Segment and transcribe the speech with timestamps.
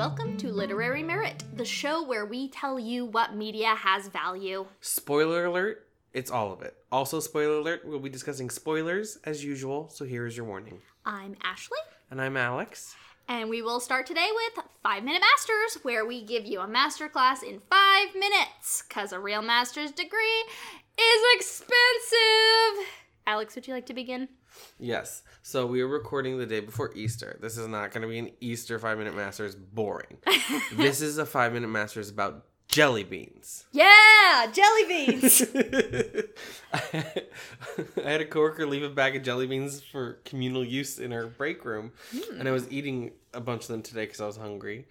[0.00, 4.64] welcome to Literary Merit, the show where we tell you what media has value.
[4.80, 6.74] Spoiler alert, it's all of it.
[6.90, 10.80] Also, spoiler alert, we'll be discussing spoilers as usual, so here is your warning.
[11.04, 11.76] I'm Ashley,
[12.10, 12.96] And I'm Alex.
[13.28, 17.42] and we will start today with 5 Minute Masters, where we give you a masterclass
[17.42, 20.44] in 5 minutes, because a real master's degree
[20.96, 22.86] is expensive.
[23.26, 24.28] Alex, would you like to begin?
[24.78, 27.38] Yes, so we are recording the day before Easter.
[27.40, 30.18] This is not going to be an Easter five minute masters boring.
[30.76, 33.64] this is a five minute masters about jelly beans.
[33.72, 35.42] Yeah, jelly beans.
[36.72, 41.26] I had a coworker leave a bag of jelly beans for communal use in our
[41.26, 41.92] break room,
[42.38, 44.86] and I was eating a bunch of them today because I was hungry.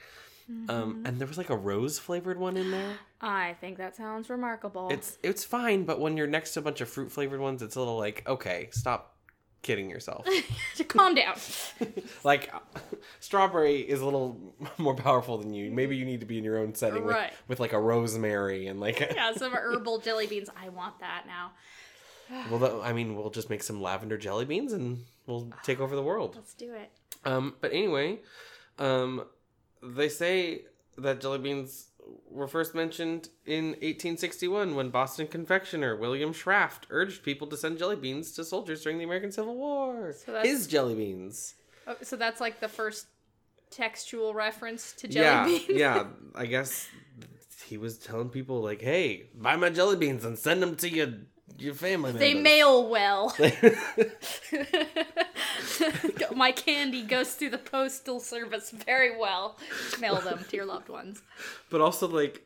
[0.67, 2.97] Um, and there was like a rose flavored one in there.
[3.21, 4.89] I think that sounds remarkable.
[4.89, 7.75] It's it's fine, but when you're next to a bunch of fruit flavored ones, it's
[7.75, 9.15] a little like okay, stop
[9.61, 10.25] kidding yourself.
[10.77, 11.35] To calm down.
[12.23, 12.51] like
[13.19, 15.69] strawberry is a little more powerful than you.
[15.71, 17.33] Maybe you need to be in your own setting with, Right.
[17.49, 20.49] with like a rosemary and like Yeah, some herbal jelly beans.
[20.61, 21.51] I want that now.
[22.49, 26.03] well, I mean, we'll just make some lavender jelly beans and we'll take over the
[26.03, 26.35] world.
[26.35, 26.91] Let's do it.
[27.25, 28.19] Um, but anyway,
[28.77, 29.25] um,
[29.83, 30.61] they say
[30.97, 31.87] that jelly beans
[32.29, 37.95] were first mentioned in 1861 when Boston confectioner William Schrafft urged people to send jelly
[37.95, 40.13] beans to soldiers during the American Civil War.
[40.13, 41.55] So that's- His jelly beans.
[41.87, 43.07] Oh, so that's like the first
[43.71, 45.65] textual reference to jelly yeah, beans.
[45.69, 46.03] yeah.
[46.35, 46.87] I guess
[47.65, 51.07] he was telling people like, "Hey, buy my jelly beans and send them to your
[51.57, 53.33] your family." They members." mail well.
[56.35, 59.57] My candy goes through the postal service very well.
[59.99, 61.21] Mail them to your loved ones.
[61.69, 62.45] but also like,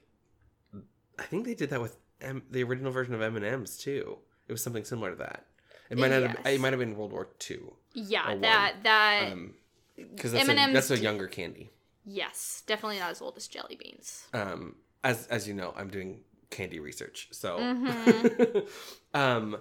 [1.20, 4.18] I think they did that with M- the original version of M and M's too.
[4.48, 5.46] It was something similar to that.
[5.90, 6.24] It might not.
[6.24, 7.74] Have, it might have been World War Two.
[7.94, 9.54] Yeah, that that Um,
[9.96, 11.70] because that's, a, M&Ms that's a younger candy.
[12.06, 14.26] yes, definitely not as old as jelly beans.
[14.34, 16.22] Um, as as you know, I'm doing
[16.54, 17.58] candy research, so.
[17.58, 18.68] Mhm.
[19.14, 19.58] um,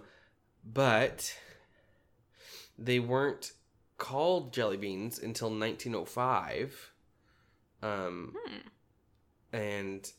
[0.64, 1.36] but
[2.78, 3.52] they weren't
[3.98, 6.92] called jelly beans until 1905.
[7.82, 8.58] Um, Hmm.
[9.52, 10.12] and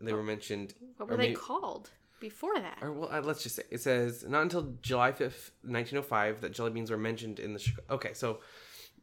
[0.00, 0.74] they were mentioned.
[0.96, 1.90] What were they may- called
[2.20, 2.78] before that?
[2.80, 6.70] Or well, uh, let's just say it says not until July 5th, 1905, that jelly
[6.70, 7.58] beans were mentioned in the.
[7.58, 8.40] Chica- Okay, so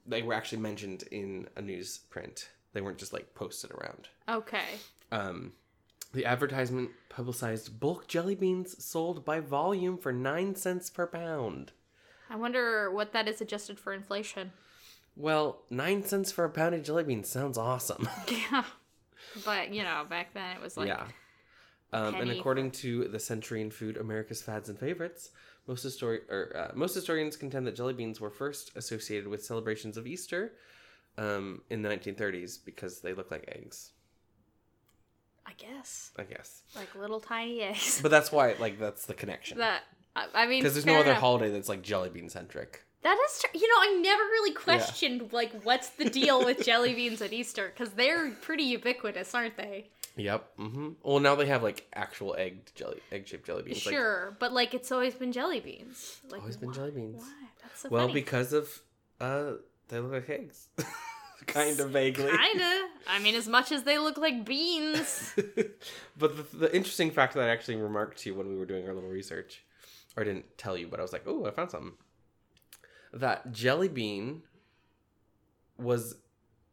[0.05, 2.47] they were actually mentioned in a newsprint.
[2.73, 4.07] They weren't just like posted around.
[4.27, 4.77] Okay.
[5.11, 5.53] Um,
[6.13, 11.71] the advertisement publicized bulk jelly beans sold by volume for nine cents per pound.
[12.29, 14.51] I wonder what that is adjusted for inflation.
[15.15, 18.07] Well, nine cents for a pound of jelly beans sounds awesome.
[18.51, 18.63] Yeah.
[19.45, 21.03] But, you know, back then it was like yeah.
[21.91, 25.31] Um, and according to the Century in Food America's Fads and Favorites,
[25.67, 29.97] most histori- or, uh, most historians contend that jelly beans were first associated with celebrations
[29.97, 30.53] of Easter
[31.17, 33.91] um, in the 1930s because they look like eggs,
[35.49, 36.11] I guess.
[36.17, 36.61] I guess.
[36.75, 37.99] Like little tiny eggs.
[38.01, 39.57] But that's why, like, that's the connection.
[39.57, 39.81] that
[40.15, 41.21] I, mean Because there's no other enough.
[41.21, 42.85] holiday that's like jelly bean centric.
[43.01, 43.49] That is true.
[43.59, 47.71] You know, I never really questioned like what's the deal with jelly beans at Easter
[47.73, 49.89] because they're pretty ubiquitous, aren't they?
[50.17, 50.57] Yep.
[50.57, 50.89] Mm-hmm.
[51.01, 53.85] Well, now they have like actual egg jelly, egg shaped jelly beans.
[53.85, 56.19] Like, sure, but like it's always been jelly beans.
[56.29, 57.21] Like Always been why- jelly beans.
[57.23, 57.33] Why?
[57.61, 58.13] That's so well, funny.
[58.21, 58.81] because of
[59.21, 59.53] uh,
[59.87, 60.67] they look like eggs,
[61.53, 62.29] kind of vaguely.
[62.29, 62.87] Kinda.
[63.07, 65.33] I mean, as much as they look like beans.
[66.17, 68.87] but the, the interesting fact that I actually remarked to you when we were doing
[68.87, 69.63] our little research,
[70.15, 71.93] or didn't tell you, but I was like, oh, I found something.
[73.13, 74.43] That jelly bean
[75.77, 76.15] was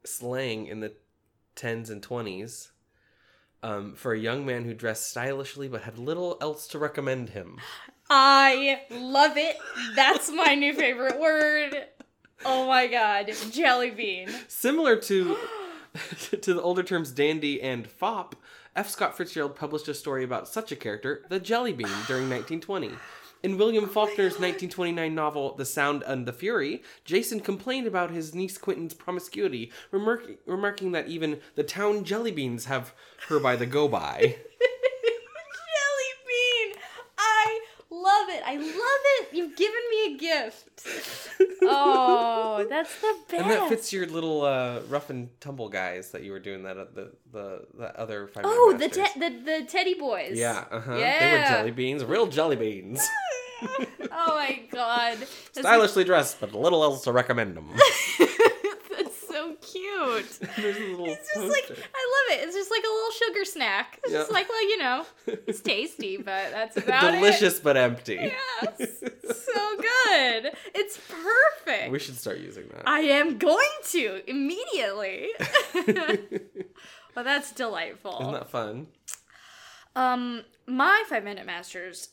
[0.05, 0.93] slang in the
[1.55, 2.73] tens and twenties
[3.63, 7.59] um, for a young man who dressed stylishly but had little else to recommend him.
[8.09, 9.57] I love it.
[9.97, 11.87] That's my new favorite word.
[12.45, 14.29] Oh my god, jelly bean.
[14.49, 15.37] Similar to
[16.43, 18.35] to the older terms dandy and fop,
[18.75, 18.89] F.
[18.89, 22.93] Scott Fitzgerald published a story about such a character, the Jelly Bean, during 1920.
[23.43, 28.35] In William oh Faulkner's 1929 novel The Sound and the Fury, Jason complained about his
[28.35, 32.93] niece Quentin's promiscuity, remark- remarking that even the town jelly beans have
[33.29, 34.19] her by the go by.
[34.21, 36.75] jelly bean.
[37.19, 37.61] I
[38.07, 38.43] love it.
[38.47, 39.29] I love it.
[39.33, 40.87] You've given me a gift.
[41.69, 43.43] Oh, that's the best.
[43.43, 46.77] and that fits your little uh, rough and tumble guys that you were doing that
[46.79, 48.45] uh, the the the other five.
[48.47, 50.37] Oh, the, te- the the teddy boys.
[50.39, 50.95] Yeah, uh-huh.
[50.95, 53.01] They were jelly beans, real jelly beans.
[53.63, 55.19] oh my god.
[55.19, 57.71] That's Stylishly dressed, but little else to recommend them.
[59.97, 60.39] Cute.
[60.57, 61.65] There's a little It's just like.
[61.71, 61.73] I
[62.31, 62.45] love it.
[62.47, 63.99] It's just like a little sugar snack.
[64.05, 67.17] It's just like, well, you know, it's tasty, but that's about it.
[67.19, 68.15] Delicious but empty.
[68.15, 69.01] Yes.
[69.01, 70.53] so good.
[70.75, 71.91] It's perfect.
[71.91, 72.83] We should start using that.
[72.87, 73.59] I am going
[73.91, 75.29] to immediately.
[77.15, 78.19] well, that's delightful.
[78.21, 78.87] Isn't that fun?
[79.95, 82.11] Um, my five minute masters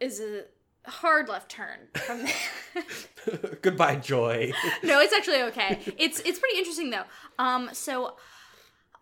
[0.00, 0.44] is a
[0.86, 3.58] hard left turn from there.
[3.62, 4.52] Goodbye, joy.
[4.82, 5.78] no, it's actually okay.
[5.98, 7.04] It's it's pretty interesting though.
[7.38, 8.16] Um, so.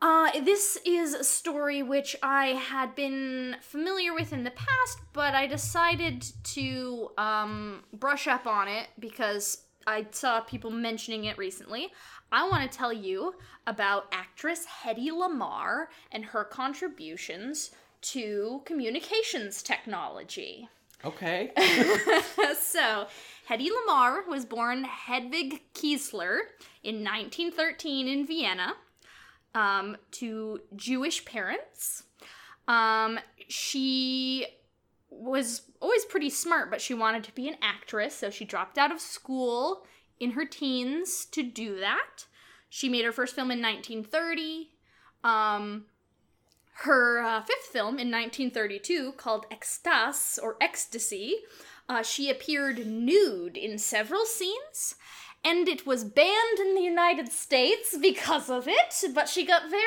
[0.05, 5.37] Uh, this is a story which I had been familiar with in the past, but
[5.37, 11.93] I decided to um, brush up on it because I saw people mentioning it recently.
[12.33, 13.35] I want to tell you
[13.67, 17.71] about actress Hedy Lamarr and her contributions
[18.03, 20.69] to communications technology.
[21.05, 21.51] Okay.
[22.61, 23.07] so,
[23.49, 26.39] Hedy Lamarr was born Hedwig Kiesler
[26.83, 28.75] in 1913 in Vienna
[29.55, 32.05] um, to Jewish parents.
[32.69, 33.19] Um,
[33.49, 34.47] she
[35.11, 38.93] was always pretty smart, but she wanted to be an actress, so she dropped out
[38.93, 39.85] of school
[40.21, 42.27] in her teens to do that.
[42.69, 44.71] She made her first film in 1930.
[45.25, 45.85] Um,
[46.81, 51.37] her uh, fifth film in 1932, called Extase or Ecstasy,
[51.89, 54.95] uh, she appeared nude in several scenes,
[55.45, 59.85] and it was banned in the United States because of it, but she got very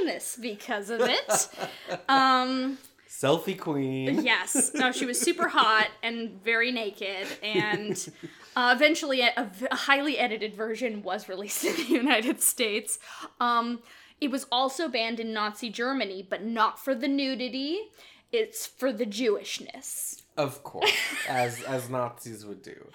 [0.00, 1.48] famous because of it.
[2.08, 4.24] um, Selfie queen.
[4.24, 8.10] yes, no, she was super hot and very naked, and
[8.56, 12.98] uh, eventually a highly edited version was released in the United States.
[13.38, 13.80] Um,
[14.22, 17.90] it was also banned in Nazi Germany, but not for the nudity.
[18.30, 20.22] It's for the Jewishness.
[20.36, 20.92] Of course,
[21.28, 22.86] as as Nazis would do.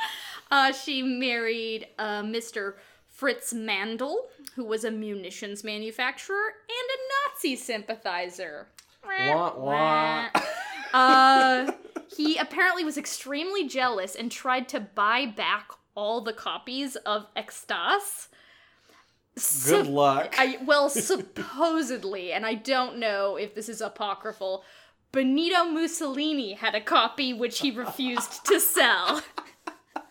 [0.49, 2.75] Uh, she married uh, Mr.
[3.09, 4.15] Fritz Mandl,
[4.55, 6.99] who was a munitions manufacturer and a
[7.33, 8.69] Nazi sympathizer.
[9.05, 10.29] Wah, wah.
[10.93, 11.73] uh,
[12.15, 18.29] he apparently was extremely jealous and tried to buy back all the copies of Extase.
[19.65, 20.35] Good luck.
[20.37, 24.63] I well, supposedly, and I don't know if this is apocryphal.
[25.11, 29.21] Benito Mussolini had a copy which he refused to sell.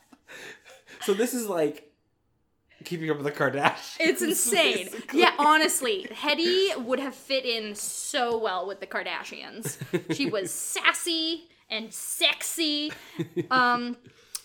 [1.02, 1.92] so this is like
[2.84, 3.96] keeping up with the Kardashians.
[4.00, 4.86] It's insane.
[4.86, 5.20] basically.
[5.20, 9.76] Yeah, honestly, Hedy would have fit in so well with the Kardashians.
[10.14, 12.92] She was sassy and sexy.
[13.50, 13.96] Um,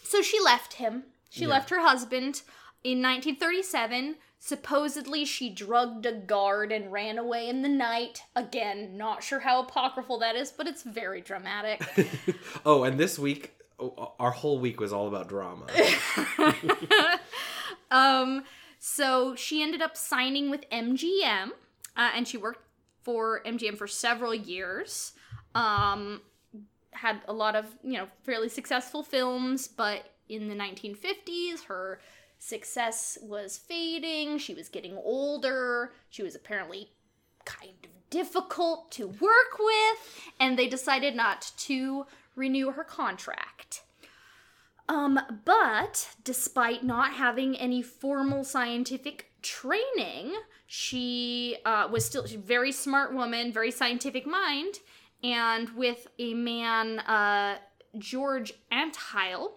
[0.03, 1.03] so she left him.
[1.29, 1.49] She Yeah.
[1.49, 2.41] left her husband
[2.83, 4.15] in 1937.
[4.43, 8.23] Supposedly, she drugged a guard and ran away in the night.
[8.35, 11.79] Again, not sure how apocryphal that is, but it's very dramatic.
[12.65, 15.67] oh, and this week, oh, our whole week was all about drama.
[17.91, 18.43] um,
[18.79, 21.49] so she ended up signing with MGM,
[21.95, 22.65] uh, and she worked
[23.03, 25.13] for MGM for several years.
[25.53, 26.19] Um,
[26.93, 31.99] had a lot of you know fairly successful films, but in the 1950s, her
[32.41, 34.39] success was fading.
[34.39, 35.93] She was getting older.
[36.09, 36.89] She was apparently
[37.45, 43.83] kind of difficult to work with, and they decided not to renew her contract.
[44.89, 50.33] Um, but despite not having any formal scientific training,
[50.65, 54.79] she uh, was still a very smart woman, very scientific mind,
[55.23, 57.57] and with a man, uh,
[57.99, 59.51] George Antheil,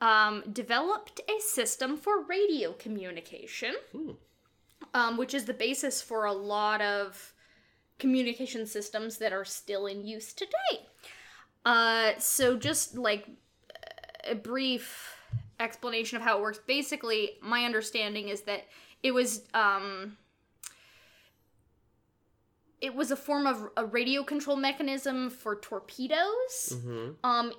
[0.00, 4.12] um, developed a system for radio communication, Hmm.
[4.94, 7.34] um, which is the basis for a lot of
[7.98, 10.86] communication systems that are still in use today.
[11.64, 13.28] Uh, so just like
[14.24, 15.16] a brief
[15.58, 16.60] explanation of how it works.
[16.66, 18.64] Basically, my understanding is that
[19.02, 20.16] it was um
[22.80, 26.78] it was a form of a radio control mechanism for torpedoes.
[26.82, 27.52] hmm Um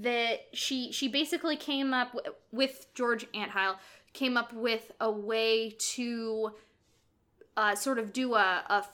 [0.00, 3.76] that she she basically came up w- with George Antheil
[4.14, 6.52] came up with a way to
[7.56, 8.84] uh, sort of do a, a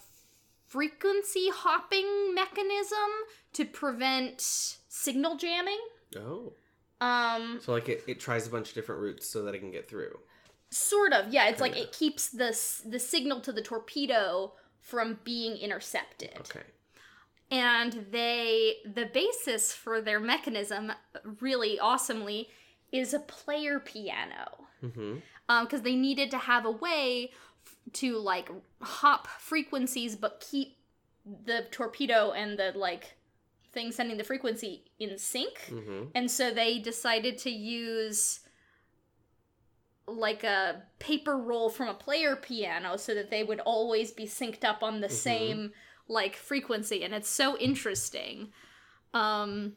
[0.67, 3.09] frequency hopping mechanism
[3.53, 5.79] to prevent signal jamming.
[6.17, 6.53] Oh,
[7.01, 9.71] Um, so like it, it tries a bunch of different routes so that it can
[9.71, 10.19] get through.
[10.71, 11.49] sort of, yeah.
[11.49, 11.89] It's like Kinda.
[11.89, 16.31] it keeps the the signal to the torpedo from being intercepted.
[16.41, 16.63] Okay.
[17.51, 20.93] And they the basis for their mechanism,
[21.41, 22.49] really awesomely,
[22.93, 24.67] is a player piano.
[24.83, 25.17] Mm-hmm.
[25.49, 27.31] Um, because they needed to have a way
[27.65, 28.51] f- to like
[28.83, 30.77] hop frequencies but keep
[31.45, 33.17] the torpedo and the like
[33.73, 35.59] thing sending the frequency in sync.
[35.69, 38.41] Hmm and so they decided to use
[40.07, 44.65] like a paper roll from a player piano so that they would always be synced
[44.65, 45.17] up on the mm-hmm.
[45.17, 45.73] same
[46.09, 48.49] like frequency and it's so interesting.
[49.15, 49.77] Um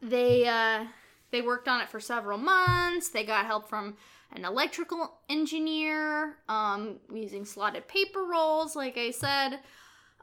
[0.00, 0.86] they uh
[1.30, 3.08] they worked on it for several months.
[3.08, 3.96] They got help from
[4.32, 9.58] an electrical engineer um using slotted paper rolls like i said.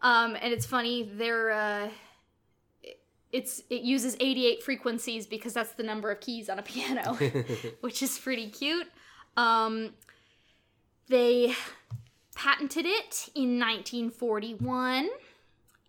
[0.01, 1.89] Um and it's funny they're uh
[3.31, 7.13] it's it uses 88 frequencies because that's the number of keys on a piano
[7.81, 8.87] which is pretty cute.
[9.37, 9.93] Um
[11.07, 11.55] they
[12.39, 15.09] patented it in 1941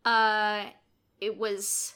[0.04, 0.64] uh
[1.20, 1.94] it was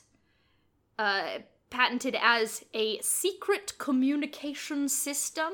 [0.97, 1.39] uh
[1.71, 5.53] patented as a secret communication system.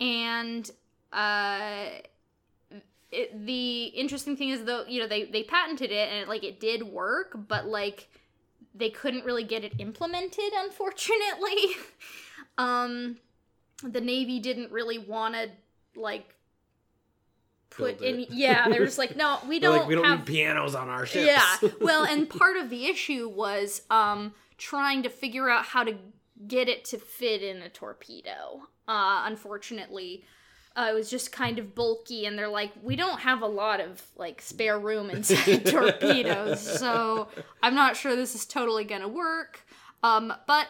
[0.00, 0.68] And
[1.12, 1.86] uh
[3.12, 6.42] it, the interesting thing is though you know they they patented it and it, like
[6.42, 8.08] it did work but like
[8.74, 11.76] they couldn't really get it implemented unfortunately.
[12.58, 13.16] Um
[13.82, 15.48] the navy didn't really want to
[15.98, 16.34] like
[17.80, 18.28] put in it.
[18.30, 20.88] yeah they were just like no we don't like we don't have need pianos on
[20.88, 21.26] our ships.
[21.26, 21.68] yeah.
[21.80, 25.94] Well, and part of the issue was um, trying to figure out how to
[26.46, 28.62] get it to fit in a torpedo.
[28.88, 30.24] Uh, unfortunately,
[30.76, 33.80] uh, it was just kind of bulky, and they're like, we don't have a lot
[33.80, 37.28] of like spare room inside torpedoes, so
[37.62, 39.64] I'm not sure this is totally gonna work.
[40.02, 40.68] Um, but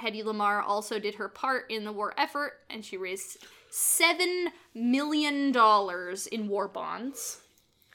[0.00, 3.38] Hedy Lamarr also did her part in the war effort, and she raised
[3.70, 7.40] seven million dollars in war bonds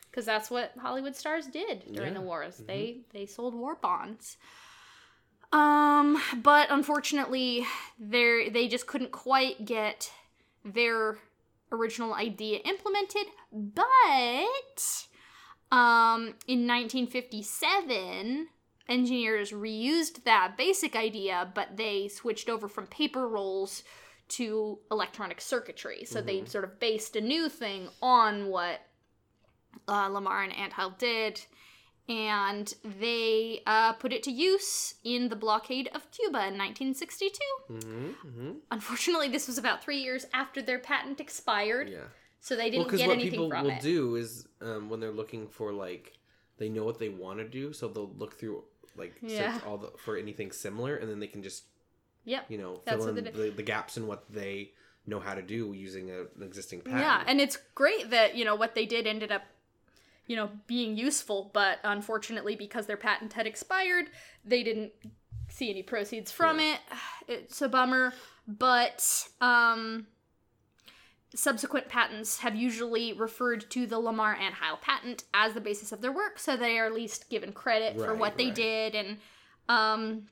[0.10, 2.20] because that's what Hollywood stars did during Yeah.
[2.20, 2.58] the wars.
[2.58, 4.38] They they sold war bonds.
[5.51, 7.65] Um, but unfortunately,
[8.00, 10.12] they they just couldn't quite get
[10.63, 11.17] their
[11.72, 13.27] original idea implemented.
[13.51, 15.05] But
[15.72, 18.48] um, in 1957,
[18.88, 23.84] engineers reused that basic idea, but they switched over from paper rolls
[24.27, 26.03] to electronic circuitry.
[26.05, 28.82] So they sort of based a new thing on what
[29.88, 31.41] uh, Lamarr and Antheil did,
[32.08, 37.39] and they uh, put it to use in the blockade of Cuba in 1962.
[37.67, 42.05] hmm hmm Unfortunately, this was about three years after their patent expired, Yeah.
[42.39, 43.82] so they didn't because get what anything people from will it.
[43.82, 46.13] do is um, when they're looking for like
[46.58, 48.63] they know what they want to do, so they'll look through
[48.96, 49.60] like Yeah.
[49.65, 51.65] all the for anything similar, and then they can just
[52.25, 52.46] Yep.
[52.50, 54.72] you know fill in the, the gaps in what they
[55.08, 57.01] know how to do using a, an existing patent.
[57.01, 59.44] Yeah, and it's great that, you know, what they did ended up,
[60.27, 64.05] you know, being useful, but unfortunately, because their patent had expired,
[64.44, 64.91] they didn't
[65.50, 66.79] see any proceeds from it.
[67.27, 68.13] It's a bummer,
[68.48, 70.05] but um
[71.34, 76.01] subsequent patents have usually referred to the Lamarr and Heil patent as the basis of
[76.01, 79.17] their work, so they are at least given credit for Right, what they did and
[79.67, 80.27] um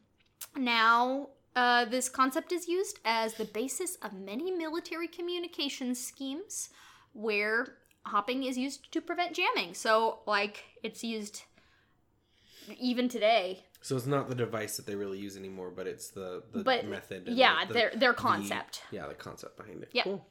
[0.56, 6.70] now uh, this concept is used as the basis of many military communications schemes
[7.14, 9.74] where hopping is used to prevent jamming.
[9.74, 11.44] So, like, it's used
[12.80, 13.64] even today.
[13.82, 16.88] So it's not the device that they really use anymore, but it's the, the But,
[16.88, 17.28] method.
[17.28, 18.82] and yeah, the, their their the- concept.
[18.92, 19.90] yeah, the concept behind it.
[19.92, 20.04] Yeah.
[20.04, 20.26] Cool.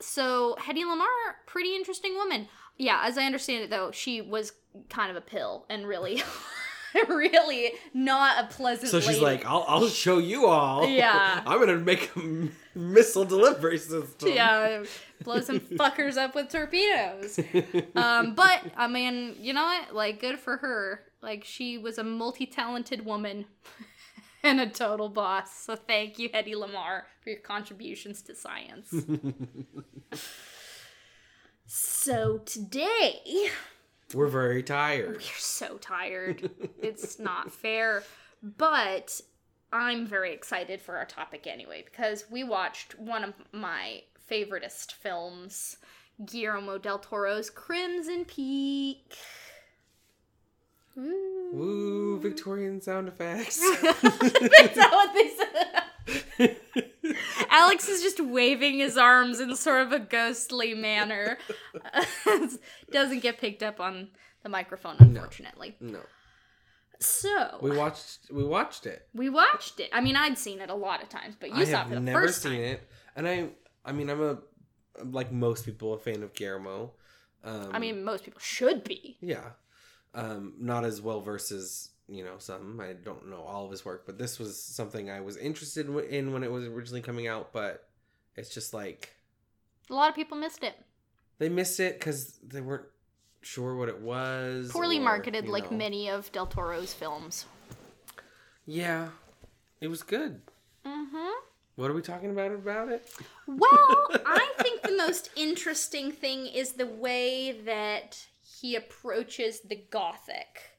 [0.00, 2.48] So, Hedy Lamarr, pretty interesting woman.
[2.76, 4.52] Yeah, as I understand it, though, she was
[4.88, 6.22] kind of a pill and really,
[7.08, 8.90] really not a pleasant.
[8.90, 9.20] So she's lady.
[9.20, 10.86] like, I'll, I'll show you all.
[10.98, 11.42] Yeah.
[11.46, 14.30] I'm gonna make a missile delivery system.
[14.30, 14.84] yeah,
[15.22, 17.38] blow some fuckers up with torpedoes.
[17.94, 19.94] Um, but I mean, you know what?
[19.94, 21.04] Like, good for her.
[21.22, 23.46] Like, she was a multi-talented woman
[24.42, 25.52] and a total boss.
[25.54, 28.94] So thank you, Hedy Lamarr, for your contributions to science.
[31.66, 33.50] so today,
[34.14, 35.16] We're very tired.
[35.16, 36.50] we're so tired.
[36.80, 38.02] it's not fair,
[38.42, 39.20] but
[39.72, 45.76] I'm very excited for our topic anyway because we watched one of my favoriteest films,
[46.24, 49.14] Guillermo del Toro's Crimson Peak.
[50.96, 51.50] Ooh.
[51.52, 53.58] Woo, Victorian sound effects.
[53.82, 55.30] That's not what they
[56.38, 56.56] said.
[57.50, 61.38] Alex is just waving his arms in sort of a ghostly manner.
[62.92, 64.08] Doesn't get picked up on
[64.42, 65.76] the microphone, unfortunately.
[65.80, 66.00] no,
[67.00, 69.06] So we watched we watched it.
[69.14, 69.90] we watched it.
[69.92, 71.94] I mean, I'd seen it a lot of times, but you I saw it for
[71.94, 72.60] the never first seen time.
[72.62, 73.48] it, and I
[73.84, 74.38] I mean I'm a
[75.04, 76.92] like most people a fan of Guillermo.
[77.44, 79.16] Um, I mean, most people should be.
[79.20, 79.50] yeah,
[80.12, 82.80] um, not as well versed as you know some.
[82.80, 86.32] I don't know all of his work, but this was something I was interested in
[86.32, 87.52] when it was originally coming out.
[87.52, 87.88] But
[88.36, 89.14] it's just like
[89.90, 90.74] A lot of people missed it.
[91.38, 92.86] they missed it because they weren't
[93.42, 94.70] sure what it was.
[94.72, 95.76] Poorly or, marketed, you like know.
[95.76, 97.46] many of Del Toro's films.
[98.66, 99.08] Yeah,
[99.80, 100.40] it was good.
[100.84, 101.30] Mm-hmm.
[101.76, 103.08] What are we talking about about it?
[103.46, 103.60] Well,
[104.26, 110.77] I think the most interesting thing is the way that he approaches the gothic.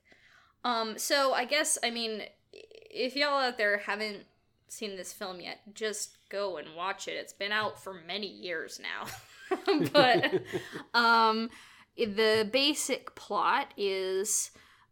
[0.64, 4.26] Um, so I guess I mean, if y'all out there haven't
[4.68, 7.12] seen this film yet, just go and watch it.
[7.12, 9.58] It's been out for many years now.
[9.94, 10.44] but
[10.94, 11.50] um,
[11.98, 14.52] the basic plot is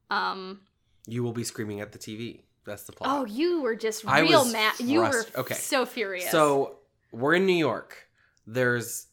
[0.09, 0.61] um,
[1.05, 2.41] You will be screaming at the TV.
[2.65, 3.09] That's the plot.
[3.09, 4.73] oh, you were just I real mad.
[4.79, 5.53] You were okay.
[5.53, 6.29] so furious.
[6.31, 6.79] So
[7.13, 8.09] we're in New York.
[8.45, 9.07] There's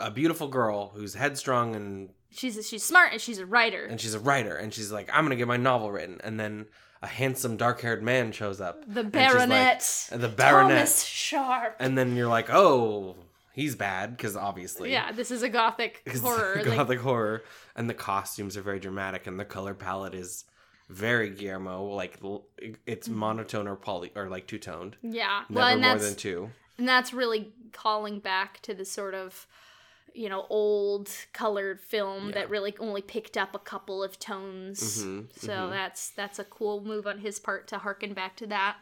[0.00, 3.84] a beautiful girl who's headstrong and she's she's smart and she's a writer.
[3.84, 6.20] and she's a writer and she's like, I'm gonna get my novel written.
[6.22, 6.66] And then
[7.02, 8.82] a handsome dark haired man shows up.
[8.86, 10.08] the like- baronet.
[10.12, 10.76] and the baronet.
[10.76, 11.76] Thomas Sharpe.
[11.78, 13.16] And then you're like, oh,
[13.52, 14.92] he's bad because obviously.
[14.92, 16.56] Yeah, this is a gothic horror.
[16.64, 17.42] like- gothic horror,
[17.76, 20.44] and the costumes are very dramatic, and the color palette is
[20.88, 21.84] very Guillermo.
[21.86, 22.18] Like
[22.86, 23.18] it's mm-hmm.
[23.18, 26.50] monotone or poly or like two toned, yeah, never well, more than two.
[26.78, 29.46] and that's really calling back to the sort of
[30.14, 32.34] you know old colored film Yeah.
[32.34, 35.02] that really only picked up a couple of tones.
[35.04, 35.70] Mhm, So mhm.
[35.70, 38.76] that's that's a cool move on his part to harken back to that.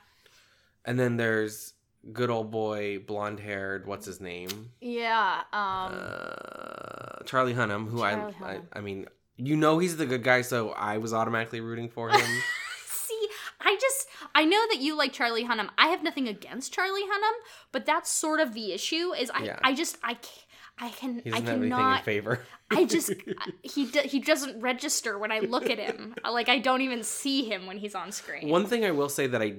[0.85, 1.73] And then there's
[2.13, 3.87] good old boy, blonde haired.
[3.87, 4.71] What's his name?
[4.81, 5.43] Yeah.
[5.53, 5.93] Um.
[6.01, 7.89] Uh, Charlie Hunnam.
[7.89, 9.07] Who Charlie I, I I mean,
[9.37, 12.21] you know he's the good guy, so I was automatically rooting for him.
[12.87, 13.29] See,
[13.61, 15.71] I just I know that you like Charlie Hunnam.
[15.79, 17.33] I have nothing against Charlie Hunnam,
[17.73, 19.13] but that's sort of the issue.
[19.13, 19.59] Is I Yeah.
[19.63, 20.46] I just I can't.
[20.79, 22.41] I can He I doesn't have in cannot favor.
[22.71, 23.13] I just
[23.63, 26.15] he he doesn't register when I look at him.
[26.25, 28.49] Like I don't even see him when he's on screen.
[28.49, 29.55] One thing I will say that I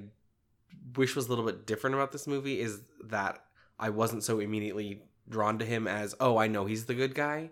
[0.95, 3.43] wish was a little bit different about this movie is that
[3.79, 7.49] I wasn't so immediately drawn to him as, oh, I know he's the good guy.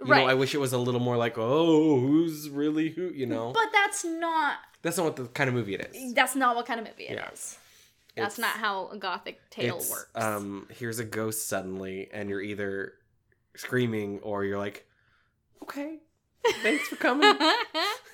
[0.00, 0.24] You right.
[0.24, 3.10] know, I wish it was a little more like, oh, who's really who?
[3.10, 6.14] You know, but that's not that's not what the kind of movie it is.
[6.14, 7.58] that's not what kind of movie it is.
[8.16, 10.10] That's not how a gothic tale it's, works.
[10.14, 12.94] Um, here's a ghost suddenly, and you're either
[13.56, 14.86] screaming or you're like,
[15.62, 15.98] okay,
[16.62, 17.36] thanks for coming.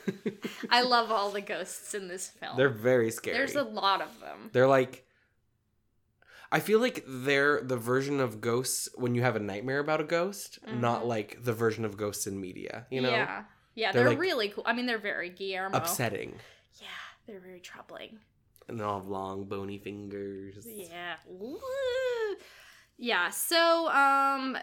[0.71, 2.57] I love all the ghosts in this film.
[2.57, 3.37] They're very scary.
[3.37, 4.51] There's a lot of them.
[4.53, 5.05] They're like
[6.53, 10.05] I feel like they're the version of ghosts when you have a nightmare about a
[10.05, 11.07] ghost, not Mhm.
[11.07, 13.11] like the version of ghosts in media, you know?
[13.11, 13.45] Yeah.
[13.77, 14.65] Yeah, They're, they're, like, really cool.
[14.67, 15.77] I mean, they're very Guillermo.
[15.77, 16.41] Upsetting.
[16.81, 16.89] Yeah,
[17.27, 18.19] they're very troubling.
[18.71, 20.65] And they all have long bony fingers.
[20.65, 21.17] Yeah.
[21.27, 21.59] Woo.
[23.03, 24.59] Yeah, so um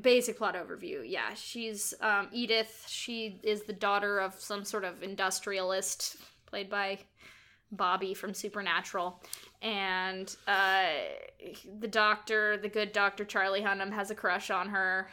[0.00, 1.02] basic plot overview.
[1.04, 6.98] Yeah, she's um Edith, she is the daughter of some sort of industrialist played by
[7.70, 9.22] Bobby from Supernatural.
[9.60, 10.86] And uh
[11.78, 15.08] the doctor, the good doctor Charlie Hunnam has a crush on her.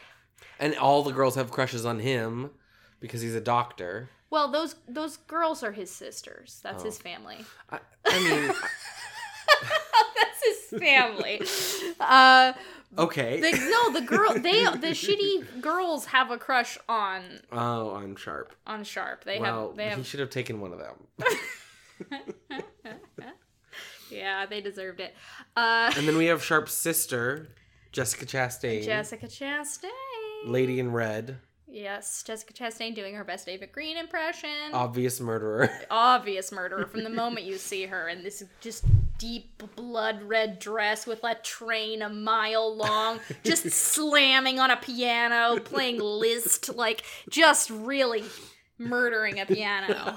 [0.58, 2.50] And all the girls have crushes on him
[2.98, 4.08] because he's a doctor.
[4.30, 6.60] Well, those those girls are his sisters.
[6.62, 6.86] That's Oh.
[6.86, 7.38] his family.
[7.70, 8.52] I, I mean,
[10.16, 11.42] That's his family.
[12.00, 12.52] Uh
[12.96, 13.40] okay.
[13.40, 18.54] The, no, the girl they the shitty girls have a crush on oh, I'm sharp.
[18.66, 19.24] on Sharp.
[19.24, 20.96] They well, have they he should have taken one of them.
[24.10, 25.14] yeah, they deserved it.
[25.56, 27.48] Uh and then we have Sharpe's sister,
[27.92, 28.84] Jessica Chastain.
[28.84, 29.90] Jessica Chastain.
[30.46, 31.38] Lady in Red,
[31.72, 34.50] Yes, Jessica Chastain doing her best David Green impression.
[34.72, 35.70] obvious murderer.
[35.90, 38.84] Obvious murderer from the moment you see her in this just
[39.18, 45.58] deep blood red dress with a train a mile long, just slamming on a piano,
[45.60, 48.24] playing Liszt, like just really
[48.78, 50.16] murdering a piano.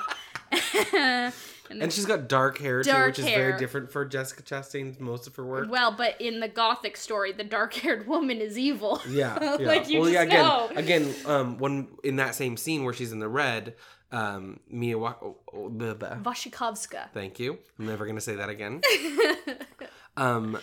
[1.74, 5.00] and And she's got dark hair too, Dark which is very different for Jessica Chastain's
[5.00, 5.70] most of her work.
[5.70, 9.02] well, but in the gothic story, the dark-haired woman is evil.
[9.08, 9.56] Yeah, yeah.
[9.68, 10.26] Like, you well, yeah.
[10.26, 10.70] just Again, know.
[10.76, 13.76] again, um, when in that same scene where she's in the red,
[14.12, 14.98] um, Mia.
[14.98, 16.18] Wa- oh, oh, blah, blah.
[16.18, 17.10] Wasikowska.
[17.14, 17.58] Thank you.
[17.80, 18.82] I'm never gonna say that again.
[20.16, 20.60] Um,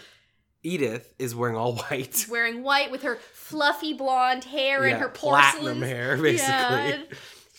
[0.63, 2.27] Edith is wearing all white.
[2.31, 6.45] Wearing white with her fluffy blonde hair Yeah, and her porcelain platinum hair, basically.
[6.47, 7.03] Yeah.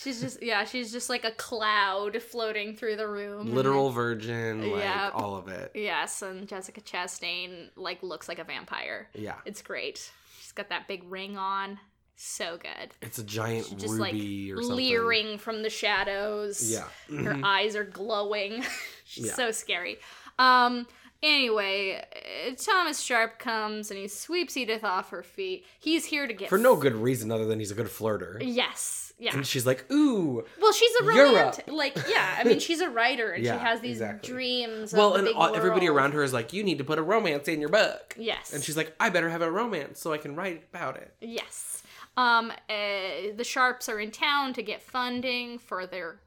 [0.01, 3.53] She's just yeah, she's just like a cloud floating through the room.
[3.53, 5.11] Literal virgin, like Yeah.
[5.13, 5.71] all of it.
[5.75, 9.09] Yes, and Jessica Chastain like looks like a vampire.
[9.13, 10.11] Yeah, It's great.
[10.41, 11.79] She's got that big ring on.
[12.15, 12.93] So good.
[13.01, 14.75] it's a giant She's just like ruby or something.
[14.77, 16.71] leering from the shadows.
[16.71, 16.87] Yeah.
[17.09, 17.43] Her Mhm.
[17.43, 18.63] eyes are glowing.
[19.05, 19.33] She's Yeah.
[19.35, 19.97] so scary.
[20.37, 20.87] Um
[21.23, 22.03] anyway,
[22.47, 25.65] uh, Thomas Sharpe comes and he sweeps Edith off her feet.
[25.79, 28.37] He's here to get For no good reason other than he's a good flirter.
[28.41, 29.13] Yes.
[29.19, 29.35] Yeah.
[29.35, 30.43] And she's like, ooh.
[30.59, 31.67] Well, she's a romantic.
[31.67, 32.37] Like, yeah.
[32.39, 34.29] I mean, she's a writer and Yeah, she has these exactly.
[34.33, 34.93] dreams.
[34.93, 37.59] Well, and all, everybody around her is like, you need to put a romance in
[37.59, 38.15] your book.
[38.17, 38.51] Yes.
[38.51, 41.13] And she's like, I better have a romance so I can write about it.
[41.21, 41.83] Yes.
[42.17, 46.19] Um, uh, the Sharpes are in town to get funding for their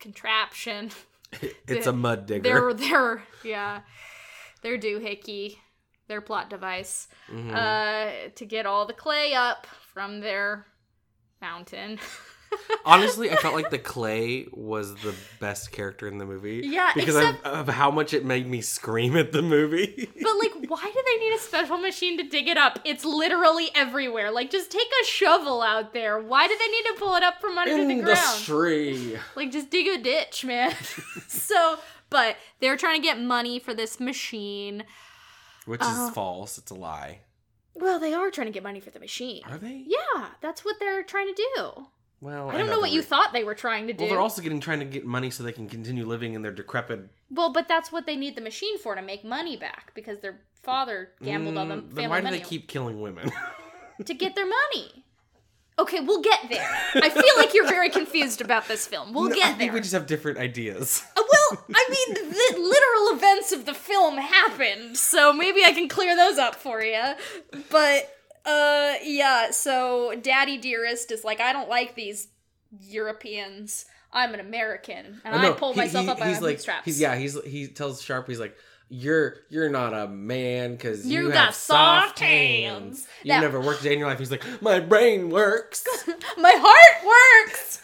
[0.00, 0.90] contraption.
[1.68, 2.42] It's a mud digger.
[2.42, 3.80] They're they're yeah,
[4.62, 5.56] they're doohickey.
[6.08, 7.52] their plot device Mhm.
[7.54, 10.66] uh, to get all the clay up from their
[11.40, 11.98] mountain.
[12.84, 16.62] Honestly, I felt like the clay was the best character in the movie.
[16.64, 20.08] Yeah, because except- of, of how much it made me scream at the movie.
[20.22, 22.78] But like, why do they need a special machine to dig it up?
[22.84, 24.30] It's literally everywhere.
[24.30, 26.18] Like, just take a shovel out there.
[26.20, 28.00] Why do they need to pull it up from under the ground?
[28.08, 29.18] Industry.
[29.36, 30.74] Like, just dig a ditch, man.
[31.28, 31.78] so,
[32.10, 34.84] but they're trying to get money for this machine.
[35.66, 36.56] Which Uh, is false.
[36.58, 37.20] It's a lie.
[37.74, 39.42] Well, they are trying to get money for the machine.
[39.48, 39.84] Are they?
[39.86, 41.86] Yeah, that's what they're trying to do.
[42.20, 43.26] Well, I don't know what you thought.
[43.26, 44.02] thought they were trying to do.
[44.04, 46.50] Well, they're also getting trying to get money so they can continue living in their
[46.52, 47.08] decrepit.
[47.30, 50.40] Well, but that's what they need the machine for to make money back because their
[50.62, 53.30] father gambled on them Mm, Then why do they keep killing women?
[54.04, 55.04] to get their money.
[55.78, 56.68] Okay, we'll get there.
[56.96, 59.12] I feel like you're very confused about this film.
[59.14, 59.72] We'll No, get I think there.
[59.74, 61.04] we just have different ideas.
[61.16, 65.88] Uh, well, I mean, the literal events of the film happened, so maybe I can
[65.88, 67.00] clear those up for you.
[67.70, 68.12] But,
[68.48, 72.28] uh, yeah, so Daddy Dearest is like, I don't like these
[72.82, 73.84] Europeans.
[74.12, 76.56] I'm an American, and Oh, I no, pull he- myself he- up by my like,
[76.56, 76.84] bootstraps.
[76.86, 78.56] He's, yeah, he's he tells Sharpe, he's like,
[78.90, 83.00] you're you're not a man because you, You have got soft hands.
[83.00, 84.18] hands." You've Now- never worked a day in your life.
[84.18, 85.84] He's like, my brain works.
[86.38, 87.82] My heart works.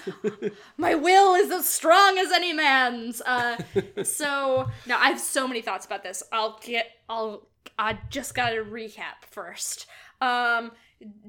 [0.78, 3.20] My will is as strong as any man's.
[3.20, 3.58] Uh,
[4.04, 6.22] so now I have so many thoughts about this.
[6.32, 6.86] I'll get.
[7.08, 7.46] I'll.
[7.78, 9.86] I just gotta recap first.
[10.24, 10.72] Um,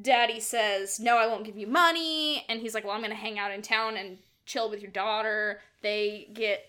[0.01, 3.37] Daddy says, "No, I won't give you money," and he's like, "Well, I'm gonna hang
[3.39, 6.65] out in town and chill with your daughter." They get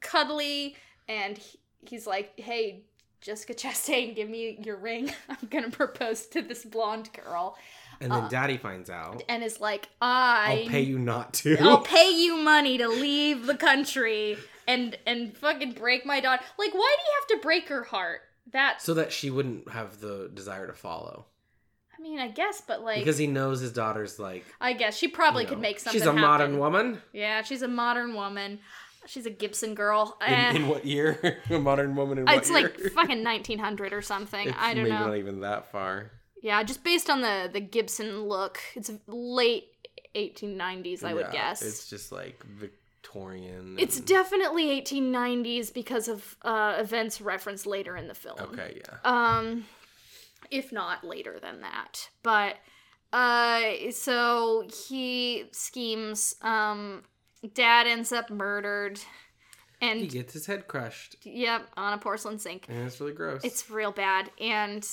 [0.00, 0.76] cuddly,
[1.08, 2.82] and he- he's like, "Hey."
[3.22, 5.10] Jessica Chastain, give me your ring.
[5.28, 7.56] I'm gonna propose to this blonde girl.
[8.00, 9.20] And then Daddy finds out.
[9.28, 11.56] And is like, I I'll pay you not to.
[11.60, 14.36] I'll pay you money to leave the country
[14.68, 16.42] and and fucking break my daughter.
[16.56, 18.20] Like, why do you have to break her heart?
[18.52, 18.80] That.
[18.80, 21.24] so that she wouldn't have the desire to follow.
[22.06, 24.44] I mean, I guess, but like, Because he knows his daughter's like.
[24.60, 25.98] I guess she probably you could make something.
[25.98, 26.20] She's a happen.
[26.22, 27.02] modern woman.
[27.12, 28.60] Yeah, she's a modern woman.
[29.06, 30.16] She's a Gibson girl.
[30.26, 31.40] In, Eh, in what year?
[31.50, 32.62] a modern woman in what it's year?
[32.62, 34.48] like fucking 1900 or something.
[34.48, 34.90] It's I don't know.
[34.90, 35.06] maybe know.
[35.06, 36.10] not even that far.
[36.42, 39.64] Yeah, just based on the the Gibson look, it's late
[40.14, 41.62] 1890s, I would guess.
[41.62, 43.76] It's just like Victorian.
[43.78, 48.38] It's definitely 1890s because of uh, events referenced later in the film.
[48.40, 48.96] Okay, yeah.
[49.04, 49.64] Um,
[50.50, 52.08] if not later than that.
[52.22, 52.56] But
[53.12, 56.34] uh, so he schemes.
[56.42, 57.02] Um,
[57.54, 59.00] dad ends up murdered,
[59.80, 61.16] And He gets his head crushed.
[61.24, 62.66] yep, on a porcelain sink.
[62.68, 63.42] And it's really gross.
[63.44, 64.30] It's real bad.
[64.40, 64.86] And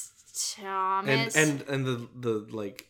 [0.58, 2.88] and and and the the like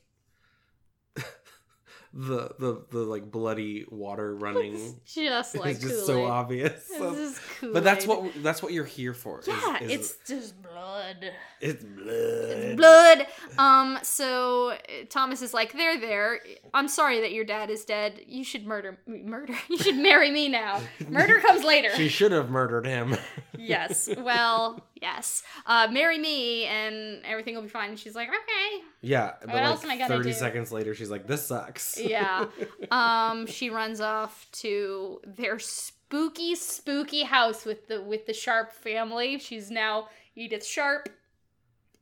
[2.16, 6.88] the the the like bloody water running just like is just so obvious.
[6.88, 7.40] This is
[7.74, 9.40] but that's what that's what you're here for.
[9.40, 11.32] is- Yeah, is- it's just blood.
[11.60, 12.08] it's blood.
[12.08, 13.28] It's blood.
[13.58, 14.78] Um, so uh,
[15.10, 16.40] Thomas is like, "There, there.
[16.74, 18.22] I'm sorry that your dad is dead.
[18.28, 19.54] You should murder, murder.
[19.70, 20.82] You should marry me now.
[21.08, 23.16] Murder comes later." She should have murdered him.
[23.58, 24.10] yes.
[24.18, 25.44] Well, yes.
[25.66, 27.90] Uh, marry me, and everything will be fine.
[27.92, 30.34] And she's like, "Okay." yeah, but What like else am I gonna 30 do?
[30.36, 32.46] seconds later, she's like, "This sucks." Yeah.
[32.92, 39.40] Um, she runs off to their spooky, spooky house with the with the Sharpe family.
[39.40, 41.10] She's now Edith Sharpe.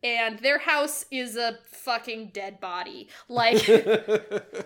[0.03, 3.07] And their house is a fucking dead body.
[3.29, 4.57] Like it,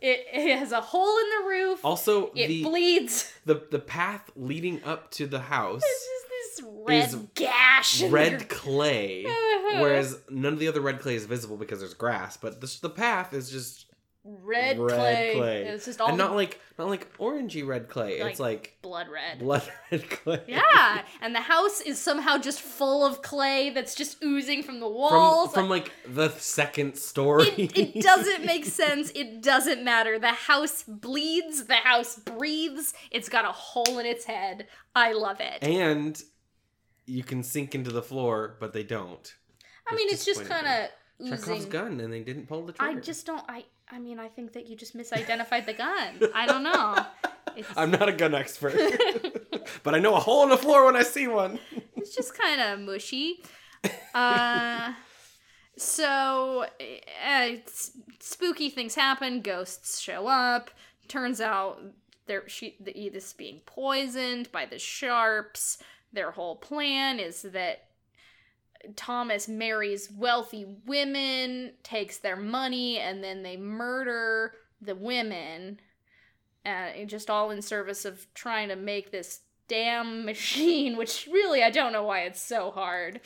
[0.00, 1.84] it has a hole in the roof.
[1.84, 3.32] also, it the bleeds.
[3.44, 8.02] the the path leading up to the house this red Is gash.
[8.04, 9.78] red clay, Uh-huh.
[9.82, 12.36] whereas none of the other red clay is visible because there's grass.
[12.36, 13.86] But the the path is just
[14.24, 15.32] red, red clay.
[15.36, 15.62] clay.
[15.64, 18.22] It's just all and not like not like orangey red clay.
[18.22, 19.38] Like it's like blood red.
[19.38, 20.42] blood red clay.
[20.46, 24.88] Yeah, and the house is somehow just full of clay that's just oozing from the
[24.88, 25.52] walls.
[25.52, 27.48] from like the second story.
[27.56, 29.10] it, it doesn't make sense.
[29.14, 30.18] It doesn't matter.
[30.18, 31.64] The house bleeds.
[31.64, 32.94] The house breathes.
[33.10, 34.66] It's got a hole in its head.
[34.94, 35.62] I love it.
[35.62, 36.20] and
[37.06, 39.34] you can sink into the floor, but they don't.
[39.90, 42.98] I mean, it's just kind of Chekhov's gun, and they didn't pull the trigger.
[42.98, 43.42] I just don't.
[43.48, 43.64] I.
[43.90, 46.20] I mean, I think that you just misidentified the gun.
[46.34, 46.96] I don't know.
[47.56, 48.74] It's, I'm not a gun expert,
[49.82, 51.58] but I know a hole in the floor when I see one.
[51.96, 53.42] it's just kind of mushy.
[54.14, 54.92] Uh,
[55.76, 56.66] so,
[57.26, 57.48] uh,
[58.20, 59.40] spooky things happen.
[59.40, 60.70] Ghosts show up.
[61.08, 61.80] Turns out
[62.26, 65.78] there she the Edith's being poisoned by the sharps.
[66.12, 67.87] Their whole plan is that
[68.96, 75.80] Thomas marries wealthy women, takes their money, and then they murder the women.
[76.64, 81.70] Uh, just all in service of trying to make this damn machine, which really I
[81.70, 83.20] don't know why it's so hard.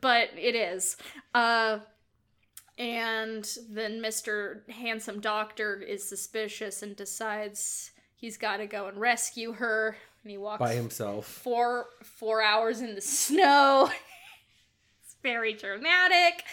[0.00, 0.96] but it is.
[1.34, 1.78] Uh,
[2.78, 4.68] and then Mr.
[4.70, 9.96] Handsome Doctor is suspicious and decides he's got to go and rescue her.
[10.24, 11.26] And he walks By himself.
[11.26, 13.90] four four hours in the snow.
[15.24, 16.44] very dramatic.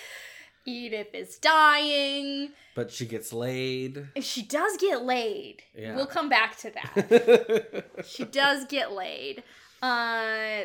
[0.65, 2.53] Edith is dying.
[2.75, 4.07] But she gets laid.
[4.21, 5.61] She does get laid.
[5.77, 5.95] Yeah.
[5.95, 7.85] We'll come back to that.
[8.07, 9.43] she does get laid.
[9.81, 10.63] Uh,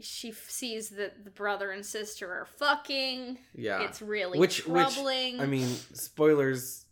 [0.00, 3.38] she sees that the brother and sister are fucking.
[3.54, 3.82] yeah.
[3.82, 5.34] It's really which, troubling.
[5.34, 6.86] which, I mean, spoilers,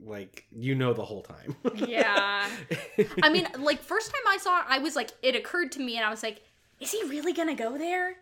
[0.00, 1.56] like, you know the whole time.
[1.74, 2.48] Yeah.
[3.22, 5.96] I mean, like first time I saw it, I was like, it occurred to me,
[5.96, 6.42] and I was like,
[6.80, 8.16] is he really gonna go there?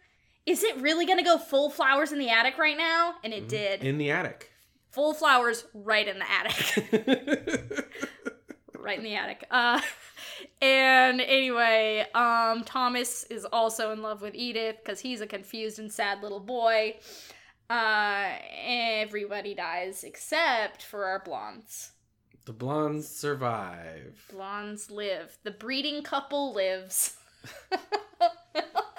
[0.46, 3.14] Is it really gonna go full flowers in the attic right now?
[3.22, 3.83] And it did.
[3.85, 4.50] In the attic.
[4.90, 7.88] Full flowers right in the attic.
[8.78, 9.46] right in the attic.
[9.50, 9.81] Uh,
[10.61, 15.90] and anyway, um, Thomas is also in love with Edith because he's a confused and
[15.90, 16.96] sad little boy.
[17.70, 18.33] Uh,
[18.66, 21.92] everybody dies except for our blondes.
[22.44, 24.26] the blondes survive.
[24.31, 25.38] Blondes live.
[25.44, 27.16] The breeding couple lives.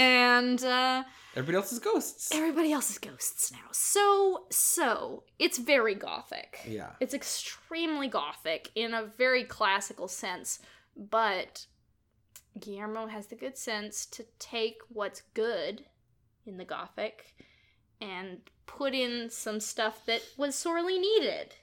[0.00, 1.04] and uh,
[1.36, 2.30] Everybody else is ghosts.
[2.32, 3.68] everybody else is ghosts now.
[3.72, 6.58] So, so it's very gothic.
[6.66, 6.90] Yeah.
[7.00, 10.58] It's extremely gothic in a very classical sense,
[10.96, 11.66] but
[12.58, 15.84] Guillermo has the good sense to take what's good
[16.46, 17.34] in the gothic
[18.00, 21.54] and put in some stuff that was sorely needed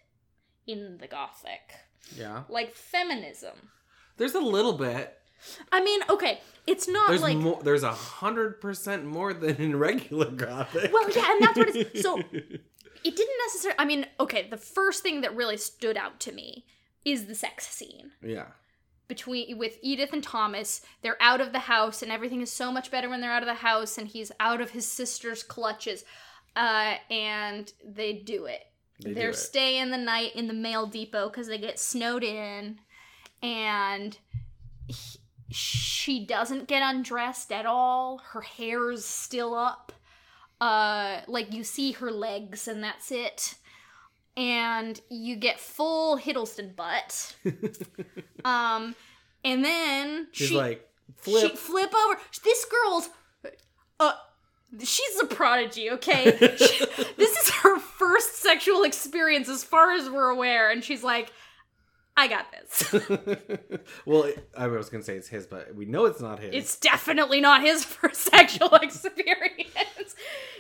[0.65, 1.73] in the gothic,
[2.15, 2.43] Yeah.
[2.47, 3.69] like feminism.
[4.17, 5.17] There's a little bit.
[5.71, 7.62] I mean, okay, it's not There's like more.
[7.63, 10.91] There's a hundred percent more than in regular gothic.
[10.91, 12.62] Well, yeah, and that's what it's so it
[13.04, 16.65] didn't necessarily I mean, okay, the first thing that really stood out to me
[17.06, 18.12] is the sex scene.
[18.21, 18.47] yeah.
[19.08, 20.82] between with Edith and Thomas.
[21.02, 23.47] They're out of the house, and everything is so much better when they're out of
[23.47, 26.04] the house, and he's out of his sister's clutches.
[26.56, 28.63] Uh, and they do it.
[29.00, 29.36] They it.
[29.36, 32.80] staying the night in the mail depot because they get snowed in,
[33.41, 34.17] and
[35.51, 38.19] she doesn't get undressed at all.
[38.31, 39.91] Her hair's still up.
[40.60, 43.55] Uh, like you see her legs, and that's it.
[44.36, 47.36] And you get full Hiddleston butt.
[48.45, 48.95] Um,
[49.43, 51.51] and then She's she like flip.
[51.51, 52.19] she flip over.
[52.45, 53.10] This girl's
[53.99, 54.13] uh
[54.81, 56.38] she's a prodigy, okay?
[56.57, 56.86] She-
[57.17, 61.31] this is her first sexual experience as far as we're aware and she's like
[62.17, 62.91] I got this.
[64.06, 66.53] well, it- I was gonna say it's his, but we know it's not his.
[66.53, 70.15] It's definitely not his first sexual experience.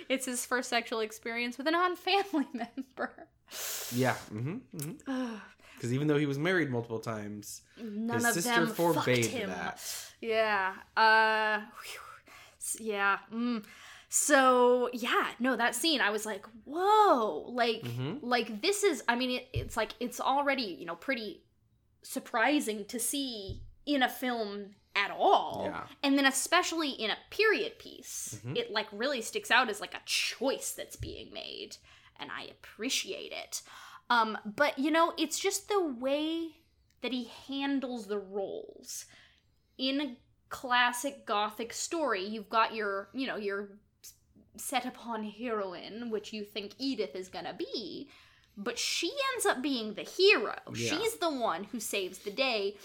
[0.07, 3.27] It's his first sexual experience with a non-family member.
[3.93, 4.15] yeah.
[4.33, 4.57] Mm-hmm.
[4.77, 5.35] mm-hmm.
[5.75, 9.37] Because even though he was married multiple times, None his of sister them forbade fucked
[9.37, 9.49] him.
[9.51, 9.79] that.
[10.21, 10.73] Yeah.
[10.95, 11.61] Uh
[12.79, 13.17] yeah.
[13.33, 13.63] Mm.
[14.09, 18.19] So, yeah, no, that scene I was like, "Whoa." Like Mhm.
[18.23, 21.41] like this is I mean it, it's like it's already, you know, pretty
[22.07, 25.63] surprising to see in a film at all.
[25.65, 25.83] Yeah.
[26.01, 28.39] And then especially in a period piece.
[28.43, 28.57] Mhm.
[28.57, 31.77] It like really sticks out as like a choice that's being made
[32.19, 33.61] and I appreciate it.
[34.09, 36.55] Um but you know, it's just the way
[37.01, 39.05] that he handles the roles.
[39.77, 40.17] In a
[40.49, 43.77] classic gothic story, you've got your, you know, your
[44.55, 48.09] set upon heroine, which you think Edith is gonna be,
[48.57, 50.55] but she ends up being the hero.
[50.73, 50.97] Yeah.
[50.97, 52.75] She's the one who saves the day,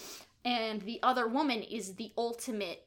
[0.45, 2.87] and the other woman is the ultimate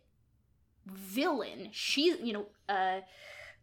[0.86, 1.70] villain.
[1.72, 3.02] She, you know, uh,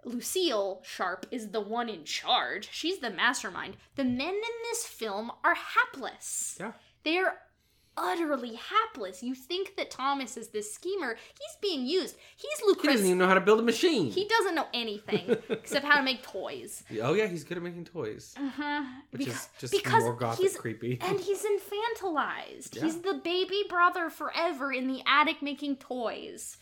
[0.04, 2.68] Lucille Sharpe is the one in charge.
[2.72, 3.76] She's the mastermind.
[3.94, 6.56] The men in this film are hapless.
[6.58, 6.72] Yeah.
[7.04, 7.38] They're
[7.96, 9.22] utterly hapless.
[9.22, 11.16] You think that Thomas is this schemer.
[11.38, 12.16] He's being used.
[12.36, 14.10] He's He doesn't even know how to build a machine.
[14.10, 16.82] He doesn't know anything except how to make toys.
[17.02, 18.82] oh yeah, he's good at making toys, Uh-huh.
[19.10, 20.98] which is just because more gothic he's- creepy.
[21.00, 22.76] And he's infantilized.
[22.76, 22.82] Yeah.
[22.84, 26.56] He's the baby brother forever in the attic making toys.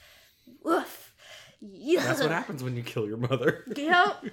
[0.68, 1.14] Oof.
[1.60, 2.04] Yeah.
[2.04, 3.64] That's what happens when you kill your mother.
[3.76, 4.24] Yep.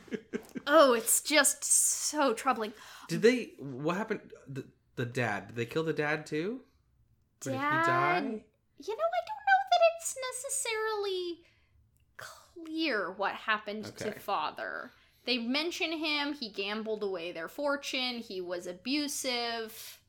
[0.66, 2.74] Oh, it's just so troubling.
[3.08, 3.52] Did they?
[3.60, 4.22] What happened?
[4.48, 5.48] The, the dad.
[5.48, 6.62] Did they kill the dad too?
[7.46, 8.24] Or did he Dad.
[8.80, 11.40] You know, I don't know that it's necessarily
[12.18, 14.92] clear what happened to father.
[15.26, 20.00] They mention him, he gambled away their fortune, he was abusive.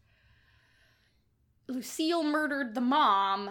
[1.67, 3.51] Lucille murdered the mom.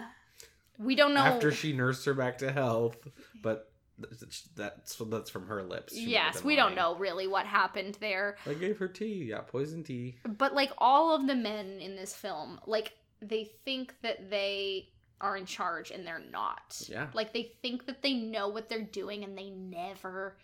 [0.79, 1.21] We don't know.
[1.21, 2.97] After she nursed her back to health,
[3.41, 5.93] but that's that's from her lips.
[5.93, 8.37] She yes, we don't know really what happened there.
[8.45, 9.25] I gave her tea.
[9.29, 10.17] Yeah, poison tea.
[10.25, 15.36] But like all of the men in this film, like they think that they are
[15.36, 16.82] in charge and they're not.
[16.88, 17.08] Yeah.
[17.13, 20.36] Like they think that they know what they're doing and they never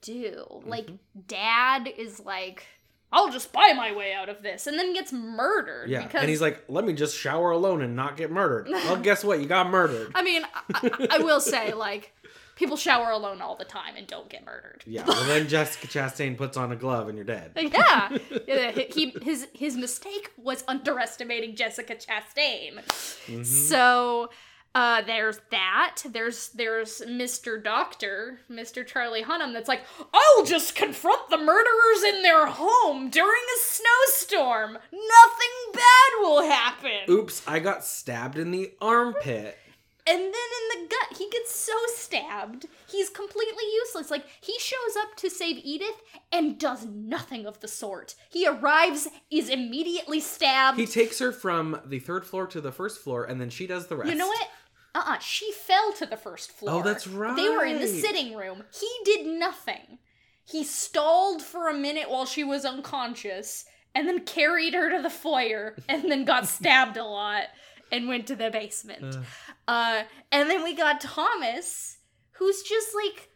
[0.00, 0.44] do.
[0.66, 1.20] Like Mm-hmm.
[1.28, 2.66] dad is like,
[3.12, 6.30] I'll just buy my way out of this and then gets murdered Yeah, because and
[6.30, 9.38] he's like, "Let me just shower alone and not get murdered." well, guess what?
[9.40, 10.12] You got murdered.
[10.14, 10.42] I mean,
[10.74, 12.12] I- I will say like
[12.56, 14.82] people shower alone all the time and don't get murdered.
[14.86, 15.04] Yeah.
[15.06, 17.52] Well, then Jessica Chastain puts on a glove and you're dead.
[17.56, 22.82] Yeah, Yeah, he his his mistake was underestimating Jessica Chastain.
[23.26, 23.42] Mm-hmm.
[23.44, 24.30] So
[24.74, 26.02] uh, there's that.
[26.08, 27.62] There's there's Mr.
[27.62, 28.86] Doctor, Mr.
[28.86, 29.52] Charlie Hunnam.
[29.52, 34.72] That's like, I'll just confront the murderers in their home during a snowstorm.
[34.72, 37.10] Nothing bad will happen.
[37.10, 37.42] Oops!
[37.46, 39.58] I got stabbed in the armpit.
[40.04, 42.66] And then in the gut, he gets so stabbed.
[42.88, 44.10] He's completely useless.
[44.10, 48.16] Like, he shows up to save Edith and does nothing of the sort.
[48.28, 50.78] He arrives, is immediately stabbed.
[50.78, 53.86] He takes her from the third floor to the first floor, and then she does
[53.86, 54.10] the rest.
[54.10, 54.48] you know what?
[54.94, 56.80] Uh uh She fell to the first floor.
[56.80, 57.36] Oh, that's right.
[57.36, 58.64] They were in the sitting room.
[58.78, 59.98] He did nothing.
[60.44, 65.08] He stalled for a minute while she was unconscious and then carried her to the
[65.10, 67.44] foyer and then got stabbed a lot
[67.92, 69.16] and went to the basement.
[69.16, 69.24] Ugh.
[69.68, 70.02] Uh,
[70.32, 71.98] and then we got Thomas,
[72.32, 73.28] who's just like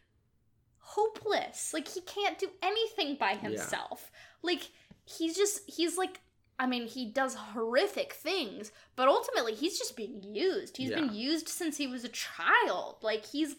[0.78, 1.72] hopeless.
[1.72, 4.10] Like he can't do anything by himself.
[4.42, 4.70] Like
[5.04, 6.20] he's just he's like
[6.58, 10.78] I mean, he does horrific things, but ultimately he's just being used.
[10.78, 12.96] He's been used since he was a child.
[13.02, 13.56] Like he's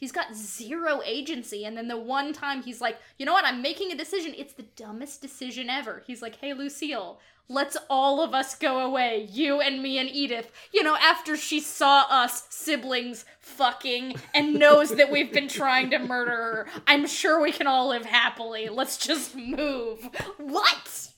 [0.00, 3.44] he's got zero agency and then the one time he's like, "You know what?
[3.44, 4.34] I'm making a decision.
[4.36, 9.28] It's the dumbest decision ever." He's like, "Hey Lucille, let's all of us go away.
[9.30, 14.96] You and me and Edith." You know, after she saw us siblings fucking and knows
[14.96, 16.66] that we've been trying to murder her.
[16.86, 18.68] I'm sure we can all live happily.
[18.68, 20.08] Let's just move.
[20.38, 21.10] What?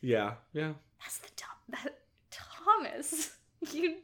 [0.00, 0.74] Yeah, yeah.
[1.00, 1.80] That's the dumb.
[1.82, 1.98] That
[2.30, 3.36] Thomas,
[3.72, 3.96] you,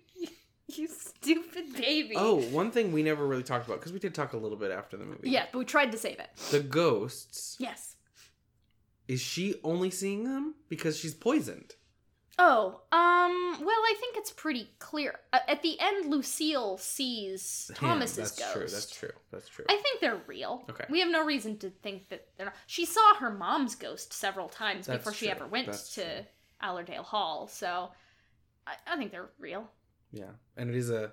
[0.77, 2.15] you, stupid baby.
[2.17, 4.71] Oh, one thing we never really talked about because we did talk a little bit
[4.71, 5.31] after the movie.
[5.31, 6.29] yeah, but we tried to save it.
[6.51, 7.57] The ghosts.
[7.59, 7.97] Yes.
[9.09, 11.75] Is she only seeing them because she's poisoned?
[12.39, 13.65] Oh, um.
[13.65, 15.15] Well, I think it's pretty clear.
[15.33, 17.71] Uh, at the end, Lucille sees.
[17.75, 18.53] Thomas's That's ghost.
[18.53, 18.61] true.
[18.63, 19.11] That's true.
[19.33, 19.65] That's true.
[19.71, 20.65] I think they're real.
[20.69, 20.85] Okay.
[20.91, 22.55] We have no reason to think that they're not.
[22.67, 25.35] She saw her mom's ghost several times That's before she true.
[25.35, 26.25] ever went That's to true.
[26.61, 27.91] Allerdale Hall, so
[28.67, 29.71] I, I think they're real.
[30.13, 31.13] Yeah, and it is a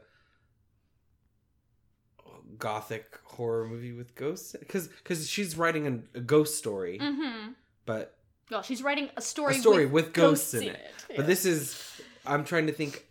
[2.58, 7.52] gothic horror movie with ghosts because because she's writing a, a ghost story, Mm-hmm.
[7.86, 8.16] but
[8.52, 10.80] Well, she's writing a story, a story with, with, ghosts, in it.
[11.10, 11.16] Yeah.
[11.18, 11.82] But this is
[12.26, 13.06] I'm trying to think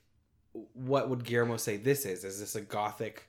[0.74, 2.24] what would Guillermo say this is?
[2.24, 3.28] Is this a gothic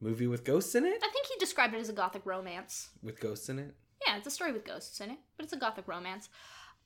[0.00, 0.96] movie with ghosts in it?
[1.02, 2.90] I think he described it as a gothic romance.
[3.02, 3.74] With ghosts in it?
[4.06, 6.28] Yeah, it's a story with ghosts in it, but it's a gothic romance.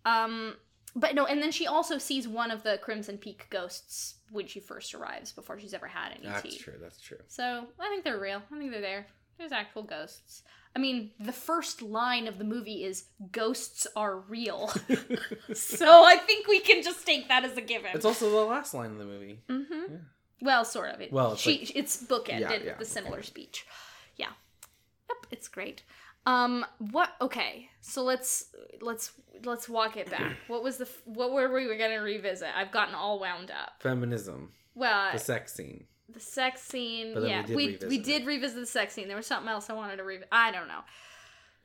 [0.05, 0.55] Um,
[0.97, 4.61] but no, and then she also sees one of the Crimson Peak ghosts when she
[4.61, 6.49] first arrives, before she's ever had any That's tea.
[6.51, 6.75] That's true.
[6.81, 7.19] That's true.
[7.29, 8.43] So I think they're real.
[8.53, 9.07] I think they're there.
[9.39, 10.43] There's actual ghosts.
[10.77, 14.69] I mean, the first line of the movie is "Ghosts are real,"
[15.53, 17.91] so I think we can just take that as a given.
[17.95, 19.41] It's also the last line of the movie.
[19.49, 19.93] Mm-hmm.
[19.93, 19.99] Yeah.
[20.43, 21.01] Well, sort of.
[21.01, 23.27] It, Well, it's she like- it's bookended Yeah, with yeah, the similar okay.
[23.27, 23.67] speech.
[24.17, 24.29] Yeah.
[25.09, 25.83] Yep, it's great.
[26.27, 27.11] Um, what?
[27.21, 28.47] Okay, so let's
[28.81, 29.13] let's
[29.45, 30.37] let's walk it back.
[30.49, 32.49] What was the what were we gonna revisit?
[32.55, 33.81] I've gotten all wound up.
[33.81, 35.85] Feminism, Well, the sex scene.
[36.09, 37.15] the sex scene.
[37.15, 39.09] But Yeah, we did we we did revisit the sex scene.
[39.09, 40.29] There was something else I wanted to revisit.
[40.31, 40.81] I don't know.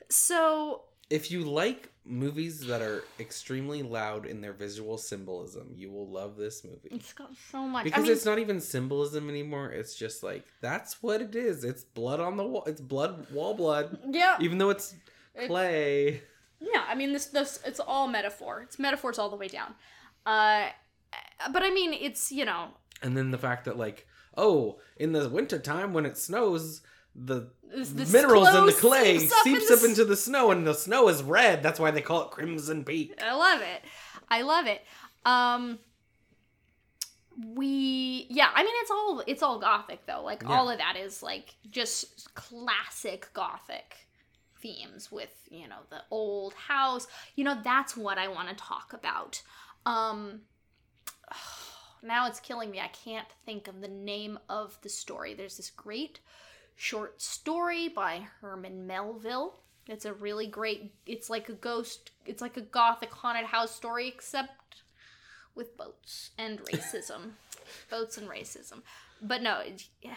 [0.10, 6.08] So If you like movies that are extremely loud in their visual symbolism, you will
[6.10, 6.90] love this movie.
[6.92, 7.84] it's got so much.
[7.84, 9.72] Because I mean, it's not even symbolism anymore.
[9.72, 11.64] It's just like that's what it is.
[11.64, 12.64] It's blood on the wall.
[12.66, 14.00] It's blood, wall blood.
[14.10, 14.96] yeah, Even though it's
[15.36, 16.22] It- clay.
[16.60, 18.62] Yeah, I mean this this it's all metaphor.
[18.64, 19.76] It's metaphors all the way down.
[20.26, 20.70] Uh
[21.52, 22.70] but I mean it's, you know,
[23.04, 26.82] And then the fact that like, oh, in the wintertime when it snows,
[27.16, 30.52] the this, this minerals in the clay seeps up seeps in the into the snow,
[30.52, 31.64] and the snow is red.
[31.64, 33.20] That's why they call it Crimson Peak.
[33.22, 33.82] I love it.
[34.30, 34.82] I love it.
[35.26, 35.80] Um
[37.54, 40.24] we yeah, I mean it's all it's all gothic though.
[40.24, 40.58] Like Yeah.
[40.58, 44.08] all of that is like just classic gothic
[44.62, 47.08] themes with, you know, the old house.
[47.36, 49.42] You know, that's what I want to talk about.
[49.86, 50.42] Um
[52.04, 52.80] now it's killing me.
[52.80, 55.34] I can't think of the name of the story.
[55.34, 56.20] There's this great
[56.76, 59.56] short story by Herman Melville.
[59.88, 64.08] It's a really great it's like a ghost it's like a gothic haunted house story
[64.08, 64.82] except
[65.54, 67.32] with boats and racism.
[67.90, 68.82] boats and racism.
[69.22, 69.62] But no,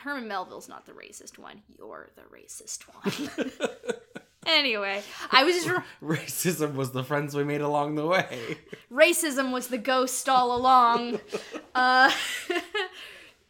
[0.03, 1.63] Herman Melville's not the racist one.
[1.79, 3.51] You're the racist one.
[4.47, 5.69] anyway, I was just
[6.03, 8.59] Racism was the friends we made along the way.
[8.93, 11.21] racism was the ghost all along.
[11.77, 12.11] uh,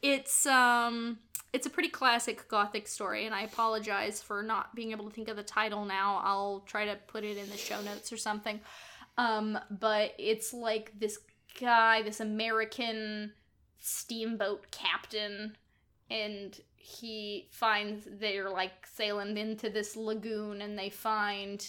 [0.03, 1.19] it's um
[1.53, 5.29] it's a pretty classic gothic story and i apologize for not being able to think
[5.29, 6.21] of the title now.
[6.23, 8.61] I'll try to put it in the show notes or something.
[9.17, 11.19] Um but it's like this
[11.61, 13.33] guy this american
[13.79, 15.57] steamboat captain
[16.11, 21.67] and he finds they're like sailing into this lagoon and they find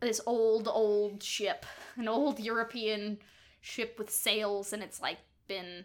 [0.00, 1.64] this old old ship
[1.96, 3.18] an old european
[3.60, 5.18] ship with sails and it's like
[5.48, 5.84] been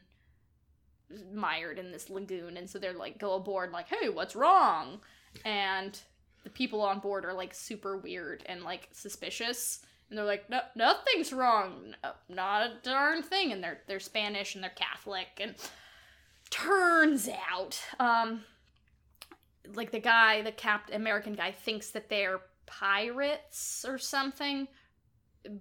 [1.33, 4.99] mired in this lagoon and so they're like go aboard like hey what's wrong?
[5.45, 5.99] And
[6.43, 9.81] the people on board are like super weird and like suspicious.
[10.09, 11.95] And they're like no nothing's wrong.
[12.03, 13.51] No, not a darn thing.
[13.51, 15.27] And they're they're spanish and they're catholic.
[15.39, 15.55] And
[16.49, 18.43] turns out um
[19.73, 24.67] like the guy the cap american guy thinks that they're pirates or something.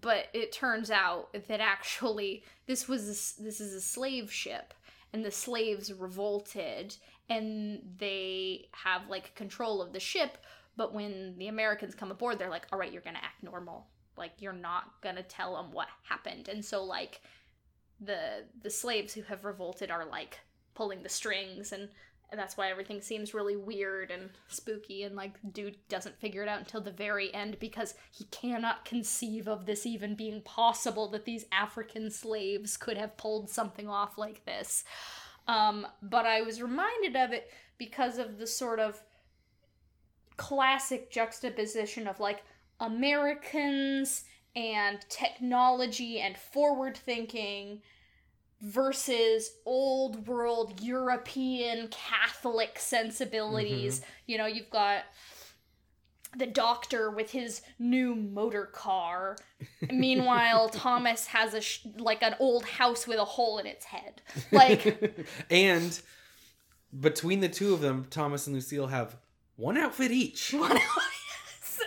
[0.01, 4.73] But it turns out that actually this was a this is a slave ship
[5.13, 6.97] and the slaves revolted
[7.29, 10.39] and they have like control of the ship
[10.77, 13.87] but when the americans come aboard they're like all right you're gonna act normal.
[14.17, 16.49] Like you're not gonna tell them what happened.
[16.49, 17.21] And so like
[18.01, 20.39] the the slaves who have revolted are like
[20.75, 21.89] pulling the strings and
[22.31, 26.49] and that's why everything seems really weird and spooky and like dude doesn't figure it
[26.49, 31.25] out until the very end because he cannot conceive of this even being possible that
[31.25, 34.85] these african slaves could have pulled something off like this.
[35.49, 39.01] Um, but i was reminded of it because of the sort of
[40.37, 42.43] classic juxtaposition of like
[42.81, 44.25] americans
[44.57, 47.81] and technology and forward thinking
[48.61, 54.01] versus old world European Catholic sensibilities.
[54.01, 54.11] Mm-hmm.
[54.27, 55.05] You know, you've got
[56.37, 59.37] the doctor with his new motor car.
[59.91, 64.23] Meanwhile, Thomas has a sh- like an old house with a hole in its head.
[64.53, 65.99] Like and
[66.99, 69.17] between the two of them, Thomas and Lucille have
[69.57, 70.53] one outfit each.
[70.53, 70.73] what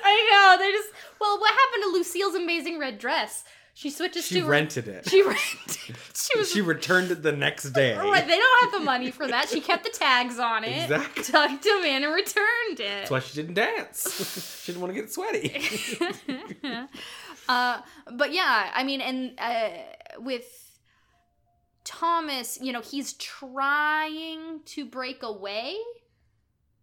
[0.03, 0.89] I know, they just
[1.19, 3.43] well, what happened to Lucille's amazing red dress?
[3.79, 5.07] She switches She to rented it.
[5.09, 5.95] She rented.
[6.13, 7.95] She was She returned it the next day.
[7.95, 9.47] Right, they don't have the money for that.
[9.47, 11.23] She kept the tags on it, Exactly.
[11.23, 12.79] tucked them in, and returned it.
[12.79, 14.59] That's why she didn't dance.
[14.65, 15.61] she didn't want to get sweaty.
[17.47, 17.79] uh,
[18.11, 19.69] but yeah, I mean, and uh,
[20.17, 20.77] with
[21.85, 25.77] Thomas, you know, he's trying to break away.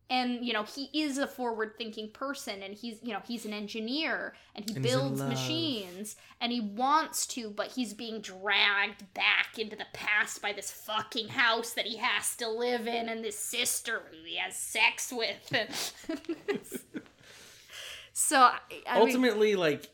[0.08, 4.34] And you know he is a forward-thinking person, and he's you know he's an engineer,
[4.54, 9.74] and he And builds machines, and he wants to, but he's being dragged back into
[9.74, 14.02] the past by this fucking house that he has to live in, and this sister
[14.10, 15.92] who he has sex with.
[18.12, 19.90] so I, I mean- Ultimately, like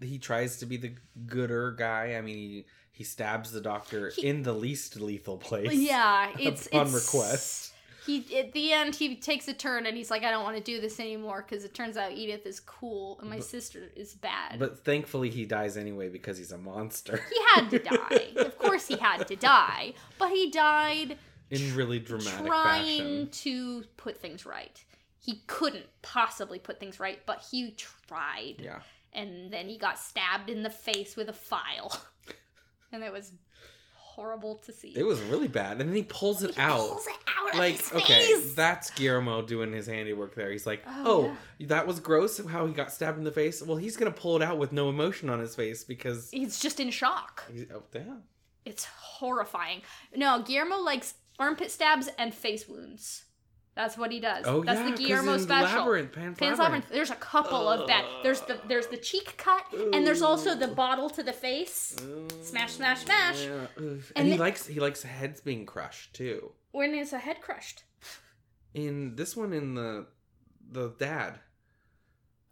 [0.00, 0.94] he tries to be the
[1.26, 2.14] gooder guy.
[2.16, 5.72] I mean, he he stabs the doctor He- in the least lethal place.
[5.72, 7.72] Yeah, it's it's, request.
[8.10, 10.62] He at the end he takes a turn and he's like, I don't want to
[10.62, 14.14] do this anymore because it turns out Edith is cool and my But- sister is
[14.14, 14.58] bad.
[14.58, 17.20] But thankfully, he dies anyway because he's a monster.
[17.30, 18.32] he had to die.
[18.36, 21.16] of course, he had to die, but he died
[21.50, 23.28] in really dramatic trying fashion.
[23.30, 24.82] to put things right.
[25.22, 27.72] He couldn't possibly put things right, but he
[28.08, 28.54] tried.
[28.58, 28.80] Yeah.
[29.12, 32.00] And then he got stabbed in the face with a file,
[32.92, 33.32] and it was
[34.20, 34.92] horrible to see.
[34.96, 35.80] It was really bad.
[35.80, 36.78] And then he pulls it He out.
[36.88, 41.64] pulls it out like okay that's guillermo doing his handiwork there he's like Oh, oh,
[41.66, 44.42] that was gross how he got stabbed in the face well he's gonna pull it
[44.42, 47.42] out with no emotion on his face because He's just in shock.
[47.52, 48.22] he's, oh damn
[48.64, 49.82] It's horrifying.
[50.14, 53.24] No, Guillermo likes armpit stabs and face wounds.
[53.80, 54.44] That's what he does.
[54.46, 55.78] oh That's yeah the Guillermo in special.
[55.80, 56.84] labyrinth pan's, Pan's labyrinth.
[56.84, 56.88] Labyrinth.
[56.92, 58.04] There's a couple of that.
[58.22, 59.64] There's the there's the cheek cut,
[59.94, 61.96] and there's also the bottle to the face.
[62.42, 63.44] Smash, smash, smash.
[63.44, 67.18] Yeah, and, And he the- likes he likes heads being crushed too When is a
[67.18, 67.84] head crushed?
[68.74, 70.06] in this one in the
[70.70, 71.32] the dad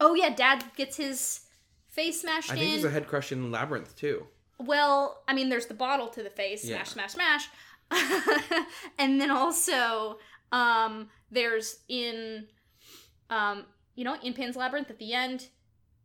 [0.01, 1.41] Oh yeah, Dad gets his
[1.87, 2.70] face smashed i think in.
[2.72, 4.26] there's a head crush in labyrinth too
[4.59, 6.83] Well, I mean, there's the bottle to the face, Yeah.
[6.83, 7.45] smash, smash,
[7.93, 8.53] smash,
[8.99, 10.18] and then also
[10.53, 12.46] um, there's in,
[13.30, 15.49] um, you know, in Pan's Labyrinth at the end,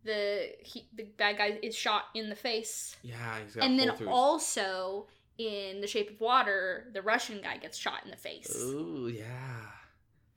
[0.03, 3.91] the he, the bad guy is shot in the face, yeah he's got and then
[4.07, 8.55] also in The Shape of Water, the Russian guy gets shot in the face.
[8.55, 9.62] Ooh, yeah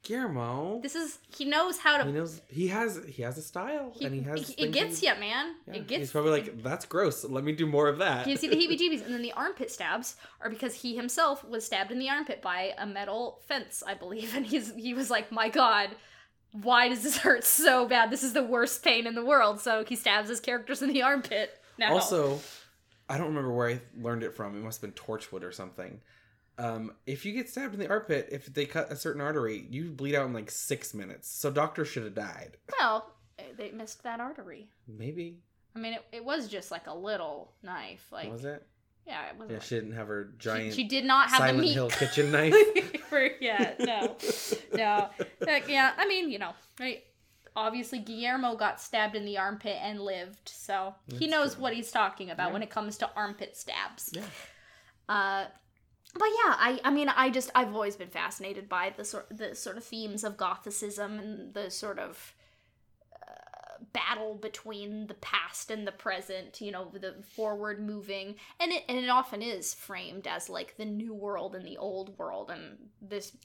[0.07, 2.05] guillermo This is he knows how to.
[2.05, 5.03] he knows he has he has a style he- and he has it things gets
[5.03, 5.55] you, man.
[5.67, 6.01] Yeah, it gets.
[6.01, 7.25] he's probably like, that's gross.
[7.25, 8.25] Let me do more of that.
[8.27, 11.65] gives you see the heebie-jeebies, and then the armpit stabs are because he himself was
[11.67, 15.33] stabbed in the armpit by a metal fence, I believe, and he's he was like,
[15.33, 15.91] "My God,
[16.53, 18.11] why does this hurt so bad?
[18.11, 21.03] This is the worst pain in the world." So he stabs his characters in the
[21.03, 21.51] armpit.
[21.79, 22.41] Now, also,
[23.09, 24.57] I don't remember where I learned it from.
[24.57, 26.01] It must have been Torchwood or something.
[26.59, 29.91] Um, if you get stabbed in the armpit, if they cut a certain artery, you
[29.91, 31.29] bleed out in like six minutes.
[31.31, 32.57] So doctor should have died.
[32.81, 33.13] Well,
[33.59, 34.69] they missed that artery.
[34.89, 35.39] Maybe
[35.75, 38.07] I mean, it, it was just like a little knife.
[38.11, 38.67] Like, was it?
[39.07, 39.49] yeah, it was.
[39.51, 41.73] Yeah, like- she didn't have her she, giant she did not have Silent the meat.
[41.75, 42.55] Hill kitchen knife.
[43.41, 44.17] Yeah, no,
[44.75, 45.09] no.
[45.41, 47.03] Like, yeah, I mean, you know, right?
[47.55, 51.63] Obviously, Guillermo got stabbed in the armpit and lived, so he knows true.
[51.63, 52.53] what he's talking about Yeah.
[52.55, 54.11] when it comes to armpit stabs.
[54.15, 54.23] Yeah.
[55.09, 55.45] Uh,
[56.19, 59.55] but yeah, I I mean, I just I've always been fascinated by the sort the
[59.55, 62.35] sort of themes of Gothicism and the sort of
[63.13, 66.61] uh, battle between the past and the present.
[66.61, 70.85] You know, the forward moving, and it and it often is framed as like the
[70.85, 73.37] new world and the old world, and this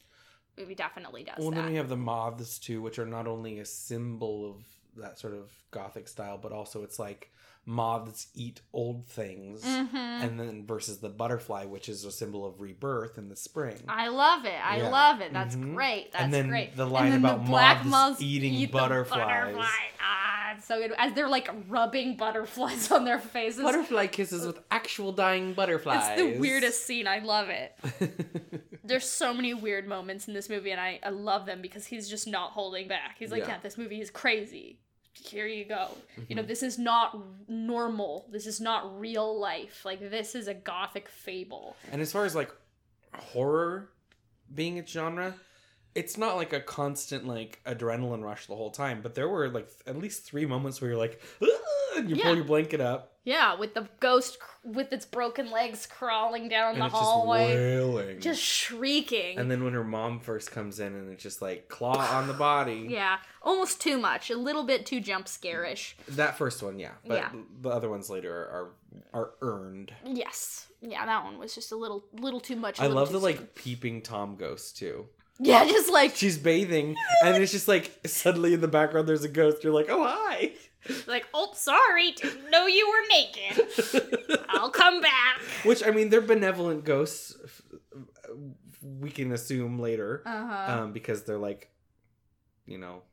[0.58, 1.58] movie definitely does Well, that.
[1.58, 4.64] then we have the moths too, which are not only a symbol of
[4.98, 7.32] that sort of gothic style, but also it's like
[7.66, 9.94] moths eat old things, Mhm.
[9.96, 13.84] and then versus the butterfly, which is a symbol of rebirth in the spring.
[13.88, 14.60] I love it.
[14.66, 14.90] I Yeah.
[14.90, 15.32] love it.
[15.32, 15.76] That's Mhm.
[15.76, 16.12] great.
[16.12, 16.76] That's And then great.
[16.76, 19.20] the line then about moths eating eat the butterflies.
[19.54, 19.66] butterfly.
[20.02, 20.94] Ah, it's so good.
[20.98, 23.62] As they're like rubbing butterflies on their faces.
[23.62, 26.18] Butterfly kisses with actual dying butterflies.
[26.20, 27.08] It's the weirdest scene.
[27.08, 27.78] I love it.
[28.84, 32.10] There's so many weird moments in this movie, and I, I love them because he's
[32.10, 33.18] just not holding back.
[33.20, 33.50] He's like, Yeah.
[33.50, 34.80] yeah, this movie is crazy.
[35.14, 35.90] Here you go.
[36.16, 36.36] You Mm-hmm.
[36.36, 38.28] know, this is not normal.
[38.32, 39.84] This is not real life.
[39.86, 41.76] Like, this is a gothic fable.
[41.92, 42.52] And as far as like
[43.14, 43.90] horror
[44.54, 45.36] being its genre,
[45.96, 49.68] it's not like a constant like adrenaline rush the whole time, but there were like
[49.86, 51.22] at least three moments where you're like,
[51.98, 52.24] and you Yeah.
[52.26, 56.74] pull your blanket up Yeah, with the ghost cr- with its broken legs crawling down
[56.74, 58.14] and the hallway.
[58.16, 59.38] just just shrieking.
[59.38, 62.34] and then when her mom first comes in and it's just like claw on the
[62.34, 62.88] body.
[62.90, 64.30] yeah, almost too much.
[64.30, 65.96] A little bit too jump scare-ish.
[66.10, 67.30] That first one, yeah, but Yeah.
[67.62, 68.72] the other ones later are
[69.14, 69.94] are, earned.
[70.06, 70.68] Yes.
[70.82, 72.80] Yeah, that one was just a little little too much.
[72.80, 73.24] I love the soon.
[73.24, 75.08] like peeping Tom ghost too.
[75.40, 79.30] Yeah, just like She's bathing and it's just like suddenly in the background there's a
[79.30, 79.64] ghost.
[79.64, 80.54] You're like, oh hi.
[81.08, 84.40] Like, oh, sorry, didn't know you were naked.
[84.50, 85.40] I'll come back.
[85.64, 87.36] Which I mean, they're benevolent ghosts.
[88.82, 90.82] We can assume later, Uh huh.
[90.84, 91.70] um, because they're like,
[92.66, 93.04] you know,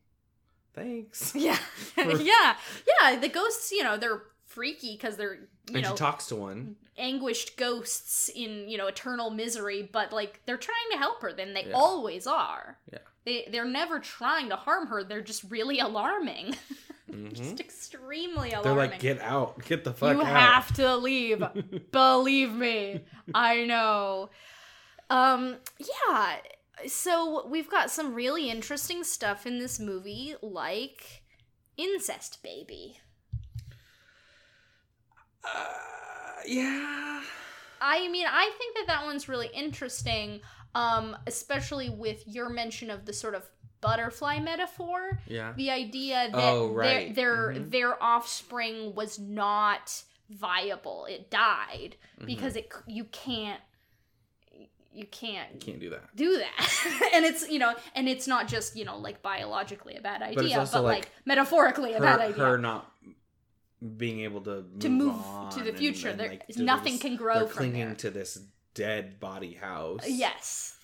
[0.74, 1.32] thanks.
[1.36, 1.54] yeah,
[1.94, 2.56] for- yeah,
[3.02, 3.16] yeah.
[3.18, 6.74] The ghosts, you know, they're freaky because they're you and know she talks to one.
[6.96, 11.52] anguished ghosts in you know eternal misery but like they're trying to help her then
[11.52, 11.74] they Yeah.
[11.74, 13.00] always are Yeah.
[13.26, 16.54] they they're never trying to harm her they're just really alarming
[17.10, 17.32] Mhm.
[17.32, 20.26] just extremely alarming They're like, get out, get the fuck you out.
[20.26, 21.42] You have to leave.
[21.92, 23.04] Believe me.
[23.34, 24.30] I know.
[25.10, 26.36] Um yeah.
[26.86, 31.22] So we've got some really interesting stuff in this movie like
[31.76, 32.98] incest baby.
[35.44, 35.58] Uh,
[36.46, 37.22] yeah.
[37.80, 40.40] I mean, I think that that one's really interesting,
[40.74, 43.48] um, especially with your mention of the sort of
[43.80, 45.20] butterfly metaphor.
[45.26, 45.52] Yeah.
[45.56, 47.14] The idea that Oh, right.
[47.14, 47.70] their their, Mhm.
[47.70, 52.26] their offspring was not viable; it died Mm-hmm.
[52.26, 53.60] because it you can't
[54.92, 56.16] you can't Can't do that.
[56.16, 60.00] do that and it's you know and it's not just you know like biologically a
[60.00, 62.90] bad idea but, also, like, like, metaphorically a bad idea her not
[63.96, 67.02] being able to move to move to the future and, there like, they're nothing just-
[67.02, 68.40] can grow They're from clinging there to this
[68.74, 70.02] dead body house.
[70.08, 70.74] yes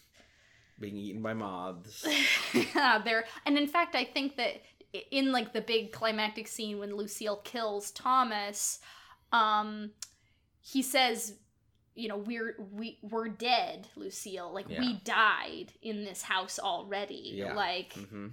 [0.78, 2.06] Being eaten by moths.
[2.74, 3.24] yeah, there.
[3.46, 4.62] And in fact, I think that
[5.10, 8.80] in like the big climactic scene when Lucille kills Thomas,
[9.32, 9.92] um,
[10.60, 11.34] he says,
[11.94, 14.52] you know, we're we we're dead, Lucille.
[14.52, 17.34] Like we died in this house already.
[17.34, 17.54] Yeah.
[17.54, 18.28] Like, hmm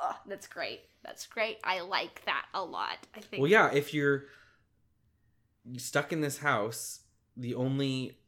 [0.00, 0.80] ugh, that's great.
[1.04, 1.58] That's great.
[1.64, 3.06] I like that a lot.
[3.14, 3.40] I think.
[3.40, 4.24] Well, yeah, if you're
[5.76, 7.00] stuck in this house,
[7.36, 8.18] the only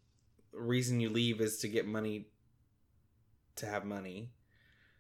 [0.52, 2.28] reason you leave is to get money
[3.56, 4.30] to have money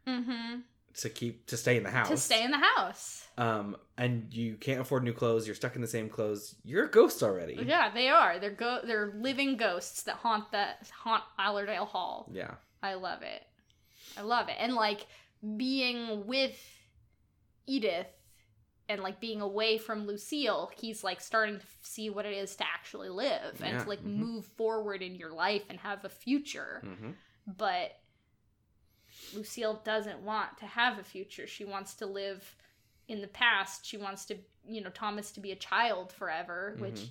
[0.06, 0.60] Mm-hmm.
[0.96, 2.08] to keep to stay in the house.
[2.08, 3.26] To stay in the house.
[3.38, 6.54] um and you can't afford new clothes, you're stuck in the same clothes.
[6.62, 7.56] You're a ghost already.
[7.66, 8.38] Yeah, they are.
[8.38, 8.80] They're go.
[8.84, 12.28] They're living ghosts that haunt that haunt Allerdale Hall.
[12.32, 12.54] Yeah.
[12.82, 13.42] I love it.
[14.18, 14.56] I love it.
[14.58, 15.06] And like
[15.56, 16.54] being with
[17.66, 18.06] Edith
[18.88, 22.64] and like being away from Lucille, he's like starting to see what it is to
[22.66, 24.16] actually live and Yeah, to like mhm.
[24.16, 26.82] move forward in your life and have a future.
[26.84, 27.12] hmm
[27.46, 27.92] But
[29.34, 31.46] Lucille doesn't want to have a future.
[31.46, 32.56] She wants to live
[33.08, 33.84] in the past.
[33.84, 37.10] She wants to, you know, Thomas to be a child forever, which Mhm.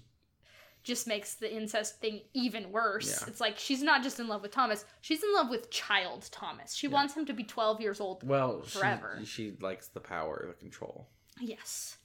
[0.83, 3.21] just makes the incest thing even worse.
[3.21, 3.27] Yeah.
[3.29, 6.73] It's like she's not just in love with Thomas, she's in love with child Thomas.
[6.73, 6.93] She Yeah.
[6.93, 8.23] wants him to be 12 years old.
[8.27, 9.17] Well, Forever.
[9.19, 11.07] She, she likes the power, the control.
[11.39, 11.97] Yes.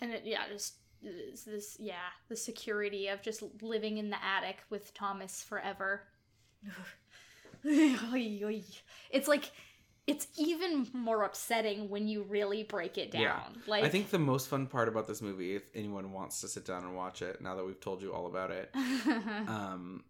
[0.00, 4.62] And it, yeah, just is this, yeah, the security of just living in the attic
[4.70, 6.08] with Thomas forever.
[9.10, 9.50] it's like
[10.06, 13.22] it's even more upsetting when you really break it down.
[13.22, 13.40] Yeah.
[13.66, 16.66] Like I think the most fun part about this movie, if anyone wants to sit
[16.66, 20.04] down and watch it, now that we've told you all about it, um,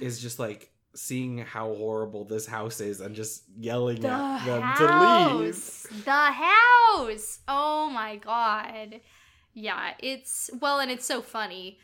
[0.00, 4.62] is just like seeing how horrible this house is and just yelling the at them
[4.62, 4.78] house.
[4.78, 6.04] to leave.
[6.04, 7.38] The house.
[7.48, 9.00] Oh my god.
[9.54, 11.78] Yeah, it's well, and it's so funny.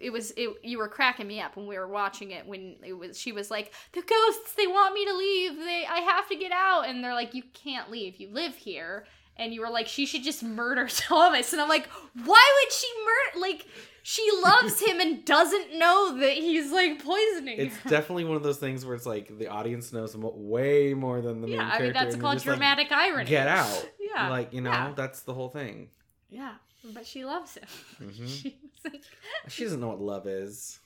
[0.00, 0.50] It was it.
[0.62, 2.46] You were cracking me up when we were watching it.
[2.46, 4.54] When it was, she was like, "The ghosts.
[4.54, 5.56] They want me to leave.
[5.56, 5.86] They.
[5.88, 8.16] I have to get out." And they're like, "You can't leave.
[8.16, 11.88] You live here." And you were like, "She should just murder Thomas." And I'm like,
[12.24, 13.40] "Why would she murder?
[13.46, 13.66] Like,
[14.02, 18.42] she loves him and doesn't know that he's like poisoning It's her." definitely one of
[18.42, 21.80] those things where it's like the audience knows way more than the main yeah, I
[21.80, 23.24] mean that's called just like, dramatic irony.
[23.24, 23.88] Get out.
[24.00, 24.92] Yeah, Like, you know, yeah.
[24.94, 25.88] that's the whole thing.
[26.28, 26.54] Yeah,
[26.84, 27.68] but she loves him.
[28.00, 28.28] Mhm.
[28.28, 28.52] She's
[28.84, 29.02] like,
[29.48, 30.78] She doesn't know what love is.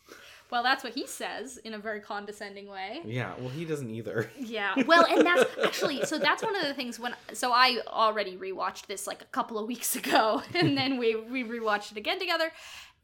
[0.50, 3.00] well, that's what he says in a very condescending way.
[3.04, 4.30] Yeah, well, he doesn't either.
[4.38, 4.74] Yeah.
[4.86, 8.86] Well, and that's actually so that's one of the things when so I already rewatched
[8.86, 12.52] this like a couple of weeks ago, and then we we rewatched it again together,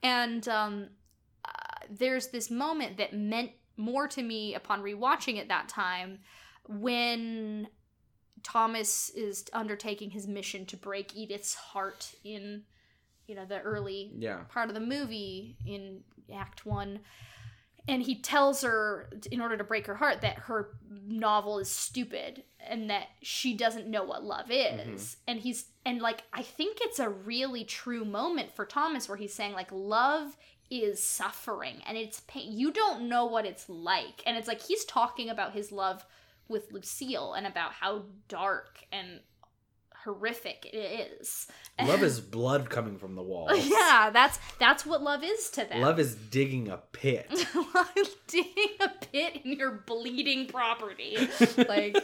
[0.02, 0.88] and um,
[1.44, 1.50] uh,
[1.90, 6.18] there's this moment that meant more to me upon rewatching it that time
[6.68, 7.66] when
[8.42, 12.62] Thomas is undertaking his mission to break Edith's heart in
[13.32, 14.40] you know the early Yeah.
[14.50, 16.00] part of the movie in
[16.34, 17.00] act one
[17.88, 20.68] and he tells her in order to break her heart that her
[21.06, 25.16] novel is stupid and that she doesn't know what love is.
[25.16, 25.30] Mm-hmm.
[25.30, 29.34] And he's and like i think it's a really true moment for thomas where he's
[29.34, 30.36] saying like love
[30.70, 34.22] is suffering and it's pain you don't know what it's like.
[34.26, 36.04] And it's like he's talking about his love
[36.48, 39.20] with lucille and about how dark and
[40.04, 41.46] horrific it is
[41.80, 43.66] Love is blood coming from the walls.
[43.66, 45.80] yeah, that's that's what love is to them.
[45.80, 47.26] Love is digging a pit.
[48.26, 51.16] digging a pit in your bleeding property.
[51.56, 51.96] Like,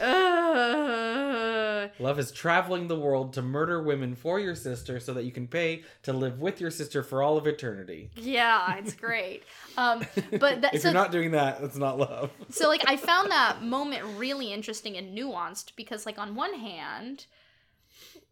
[0.00, 5.32] uh, Love is traveling the world to murder women for your sister so that you
[5.32, 8.10] can pay to live with your sister for all of eternity.
[8.16, 9.42] yeah, it's great.
[9.74, 10.04] Um,
[10.38, 12.30] but that, If so, you're not doing that, that's not love.
[12.50, 17.24] so like I found that moment really interesting and nuanced because like on one hand,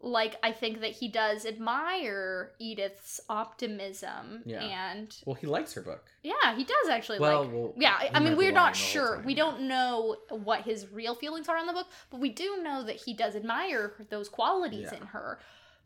[0.02, 4.62] like I think that he does admire Edith's optimism Yeah.
[4.62, 6.04] and Well, he likes her book.
[6.22, 7.52] Yeah, he does actually Well, like.
[7.52, 9.22] well, yeah, I- he I might mean, we're not sure.
[9.24, 12.82] We don't know what his real feelings are on the book, but we do know
[12.84, 14.98] that he does admire those qualities Yeah.
[15.00, 15.38] in her.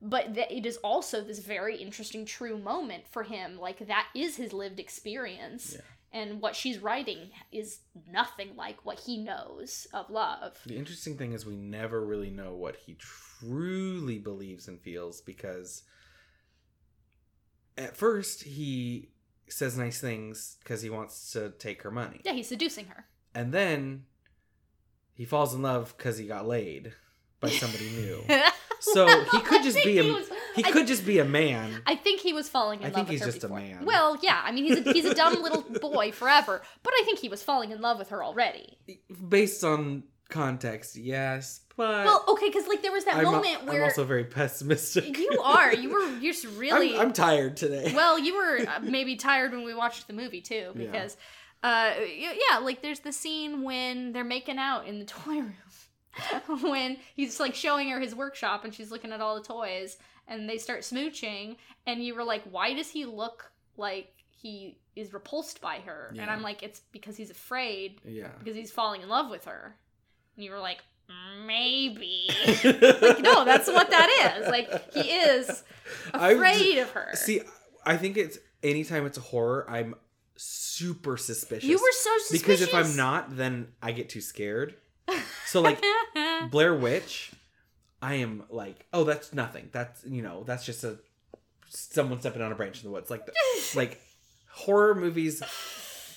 [0.02, 3.58] But that it is also this very interesting, true moment for him.
[3.58, 5.80] Like that is his lived experience, Yeah.
[6.12, 10.60] and what she's writing is nothing like what he knows of love.
[10.66, 12.94] The interesting thing is we never really know what he
[13.46, 15.82] truly believes and feels because
[17.76, 19.08] at first he
[19.48, 22.20] says nice things because he wants to take her money.
[22.24, 23.06] Yeah, he's seducing her.
[23.34, 24.04] And then
[25.14, 26.92] he falls in love because he got laid
[27.40, 28.22] by somebody new.
[28.80, 31.82] So he could just be a- was- He could just be a man.
[31.86, 33.84] I think he was falling in I love I think he's just a man.
[33.84, 37.18] Well, yeah, I mean he's a, he's a dumb little boy forever, but I think
[37.18, 38.78] he was falling in love with her already.
[39.28, 41.60] Based on context, yes.
[41.76, 45.18] But Well, okay, because like there was that I'm, moment I'm where also very pessimistic.
[45.18, 47.92] you are you were you're just really I'm, I'm tired today.
[47.96, 50.86] well you were uh, maybe tired when we watched the movie too Yeah.
[50.86, 51.16] because
[51.62, 55.54] uh yeah like there's the scene when they're making out in the toy room
[56.70, 59.96] when he's like showing her his workshop and she's looking at all the toys
[60.28, 61.56] and they start smooching
[61.86, 66.30] and you were like why does he look like he is repulsed by her and
[66.30, 68.28] i'm like it's because he's afraid yeah.
[68.38, 69.74] because he's falling in love with her
[70.36, 70.78] and you were like
[71.46, 72.28] maybe
[72.64, 75.62] like no that's what that is like he is
[76.14, 77.42] afraid of her See,
[77.84, 79.94] I think it's anytime it's a horror, I'm
[80.36, 81.68] super suspicious.
[81.68, 84.74] you were so suspicious because if I'm not, then I get too scared.
[85.46, 85.80] So like
[86.50, 87.30] Blair Witch,
[88.02, 89.68] I am like, oh, that's nothing.
[89.70, 90.98] That's you know, that's just a
[91.68, 93.08] someone stepping on a branch in the woods.
[93.08, 93.28] Like,
[93.76, 94.00] like
[94.50, 95.42] horror movies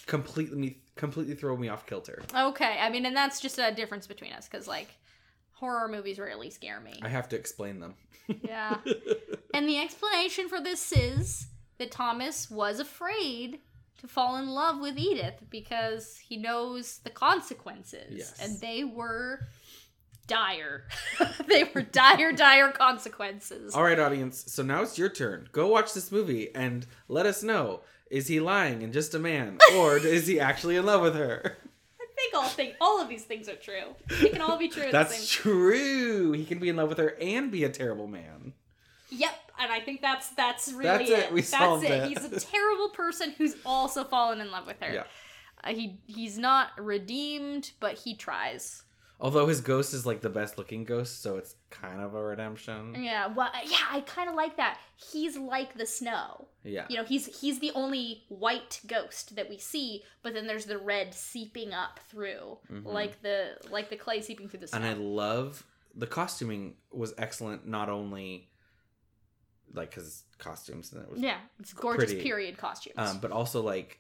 [0.08, 2.24] completely completely throw me off kilter.
[2.36, 4.88] okay i mean and that's just a difference between us because like
[5.52, 7.94] horror movies rarely scare me I have to explain them.
[8.42, 8.78] yeah
[9.54, 11.48] and the explanation for this is
[11.78, 13.60] that thomas was afraid
[14.00, 18.40] to fall in love with edith because he knows the consequences Yes.
[18.42, 19.48] and they were
[20.28, 20.84] dire
[21.48, 24.44] they were dire dire consequences All right, audience.
[24.48, 25.48] So now it's your turn.
[25.52, 29.58] Go watch this movie and let us know: is he lying and just a man,
[29.76, 31.58] or is he actually in love with her?
[32.00, 33.96] I think all think all of these things are true.
[34.22, 34.84] They can all be true.
[34.84, 36.32] At the That's true.
[36.32, 38.54] He can be in love with her and be a terrible man.
[39.10, 41.32] Yep, and I think that's that's really That's it.
[41.32, 41.92] We that's solved it.
[41.92, 42.08] it.
[42.10, 44.94] He's a terrible person who's also fallen in love with her.
[44.94, 45.04] Yeah.
[45.64, 48.84] Uh, he he's not redeemed, but he tries.
[49.20, 52.96] Although his ghost is like the best looking ghost, so it's kind of a redemption.
[53.04, 54.78] Yeah, well, yeah, I kind of like that.
[54.96, 56.48] He's like the snow.
[56.64, 56.86] Yeah.
[56.88, 60.78] You know, he's he's the only white ghost that we see, but then there's the
[60.78, 62.86] red seeping up through, Mhm.
[62.86, 64.78] like the like the clay seeping through the snow.
[64.80, 65.66] And I love
[65.96, 67.66] the costuming was excellent.
[67.68, 68.52] Not only
[69.74, 72.22] like his costumes and it was, yeah, it's gorgeous pretty.
[72.22, 72.94] period costumes.
[72.98, 74.00] um, but also like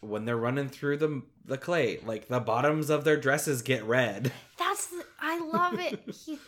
[0.00, 4.32] when they're running through the the clay, like the bottoms of their dresses get red.
[4.58, 6.00] That's the, I love it.
[6.26, 6.38] he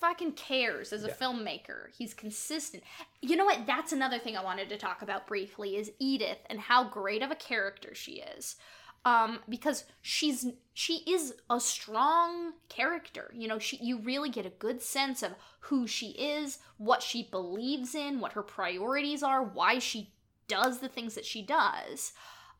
[0.00, 1.14] fucking cares as a Yeah.
[1.14, 1.86] filmmaker.
[1.96, 2.82] He's consistent.
[3.20, 3.66] You know what?
[3.66, 7.30] That's another thing I wanted to talk about briefly is Edith and how great of
[7.30, 8.56] a character she is.
[9.04, 13.32] Um, because she's she is a strong character.
[13.34, 17.28] You know, she you really get a good sense of who she is, what she
[17.30, 20.12] believes in, what her priorities are, why she
[20.48, 22.12] does the things that she does.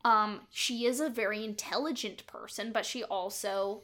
[0.05, 3.83] Um, she is a very intelligent person, but she also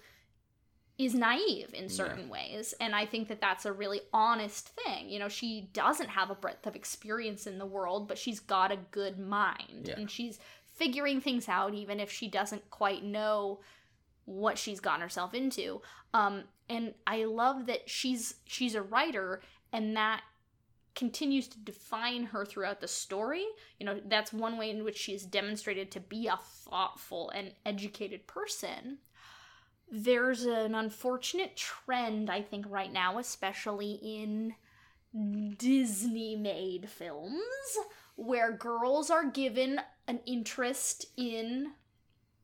[0.98, 2.74] is naive in certain ways.
[2.80, 5.08] And i think that that's a really honest thing.
[5.08, 8.72] You know she doesn't have a breadth of experience in the world but she's got
[8.72, 9.84] a good mind.
[9.84, 9.94] Yeah.
[9.96, 10.40] and she's
[10.74, 13.60] figuring things out even if she doesn't quite know
[14.24, 15.80] what she's gotten herself into.
[16.12, 19.40] Um and i love that she's she's a writer
[19.72, 20.22] and that
[20.98, 23.46] continues to define her throughout the story.
[23.78, 27.52] You know that's one way in which she is demonstrated to be a thoughtful and
[27.64, 28.98] educated person.
[29.90, 34.54] There's an unfortunate trend i think right now especially in
[35.56, 37.78] disney made films
[38.16, 41.72] where girls are given an interest in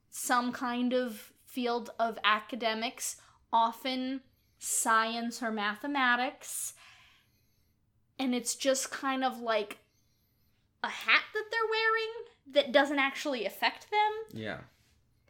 [0.08, 3.16] some kind of field of academics
[3.52, 4.22] often
[4.58, 6.72] science or mathematics
[8.18, 9.78] and it's just kind of like
[10.82, 12.12] a hat that they're wearing
[12.52, 14.58] that doesn't actually affect them Yeah.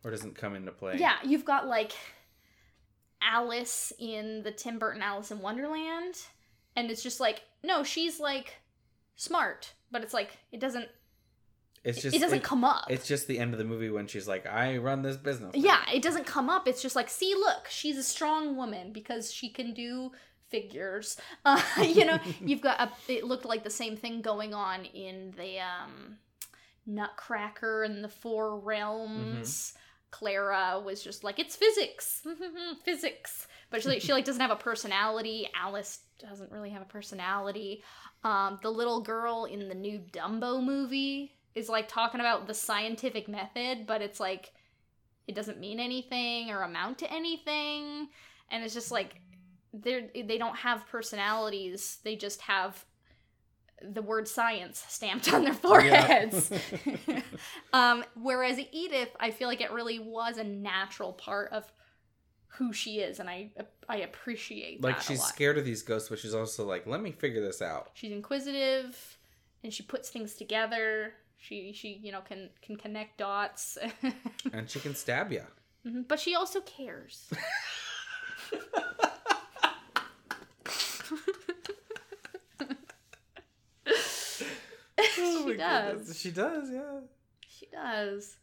[0.05, 0.97] Or doesn't come into play.
[0.99, 1.93] yeah, you've got like
[3.23, 6.17] Alice in the Tim Burton Alice in Wonderland,
[6.77, 8.57] and it's just like, no, she's like
[9.17, 10.89] smart, but it's like it doesn't
[11.85, 12.85] It's just it doesn't it- come up.
[12.91, 15.81] It's just the end of the movie when she's like, "I run this business." yeah,
[15.91, 16.69] it doesn't come up.
[16.69, 20.13] It's just like, see, look, she's a strong woman because she can do
[20.55, 21.17] figures.
[21.47, 22.91] Uh, you know, you've got a.
[23.13, 26.17] It looked like the same thing going on in the um,
[26.87, 29.75] Nutcracker and the Four Realms.
[30.11, 32.25] Clara was just like, it's physics,
[32.85, 33.49] physics.
[33.69, 35.49] But she like, she like doesn't have a personality.
[35.61, 37.83] Alice doesn't really have a personality.
[38.23, 43.29] Um, the little girl in the new Dumbo movie is like talking about the scientific
[43.29, 44.53] method, but it's like
[45.27, 48.09] it doesn't mean anything or amount to anything,
[48.51, 49.21] and it's just like
[49.83, 51.99] they they don't have personalities.
[52.05, 52.85] They just have
[53.83, 56.53] the word science stamped on their foreheads.
[57.73, 61.71] um, whereas Edith, I feel like it really was a natural part of
[62.47, 63.51] who she is, and I
[63.89, 67.41] I appreciate like she's scared of these ghosts, but she's also like, "Let me figure
[67.41, 69.19] this out." She's inquisitive,
[69.65, 71.15] and she puts things together.
[71.37, 73.77] She she you know can can connect dots,
[74.53, 75.43] And she can stab you.
[75.85, 77.29] Mhm, but she also cares.
[85.47, 86.19] she does.
[86.19, 87.01] She does, yeah.
[87.49, 88.37] She does.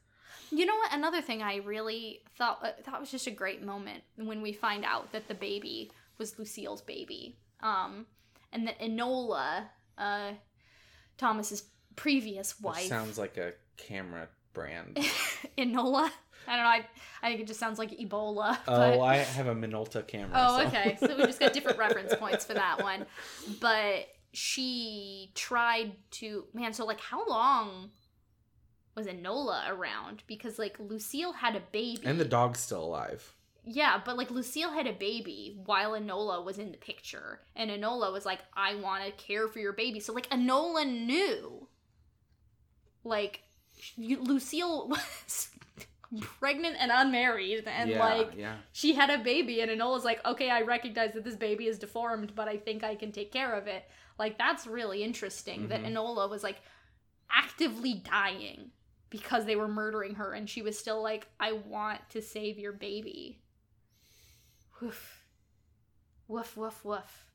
[0.52, 0.94] You know what?
[0.94, 4.84] Another thing I really thought uh, thought was just a great moment when we find
[4.84, 8.06] out that the baby was Lucille's baby, um,
[8.52, 9.64] and that Enola,
[9.98, 10.32] uh,
[11.18, 11.64] Thomas's
[11.96, 14.98] previous Which wife, sounds like a camera brand.
[15.58, 16.10] Enola.
[16.48, 16.70] I don't know.
[16.70, 16.86] I,
[17.22, 18.58] I think it just sounds like Ebola.
[18.68, 20.32] oh, I have a Minolta camera.
[20.36, 20.98] Oh, so- okay.
[21.00, 23.06] So we just got different reference points for that one.
[23.60, 27.90] But she tried to man, so like how long
[28.96, 30.24] was Enola around?
[30.28, 32.02] Because like Lucille had a baby.
[32.06, 33.36] and the dog's still alive.
[33.64, 37.42] Yeah, but like Lucille had a baby while Enola was in the picture.
[37.56, 40.00] And Enola was like, I want to care for your baby.
[40.00, 41.68] So like Enola knew.
[43.04, 43.42] Like
[43.96, 45.50] you, Lucille was
[46.20, 48.56] pregnant and unmarried and yeah, like yeah.
[48.74, 52.34] she had a baby and Enola's like, okay, I recognize that this baby is deformed,
[52.36, 53.86] but I think I can take care of it.
[54.20, 55.92] Like that's really interesting that Mhm.
[55.94, 56.62] Enola was like
[57.30, 58.72] actively dying
[59.10, 62.72] because they were murdering her and she was still like, I want to save your
[62.74, 63.42] baby.
[64.82, 65.26] Woof.
[66.28, 67.26] Woof woof woof.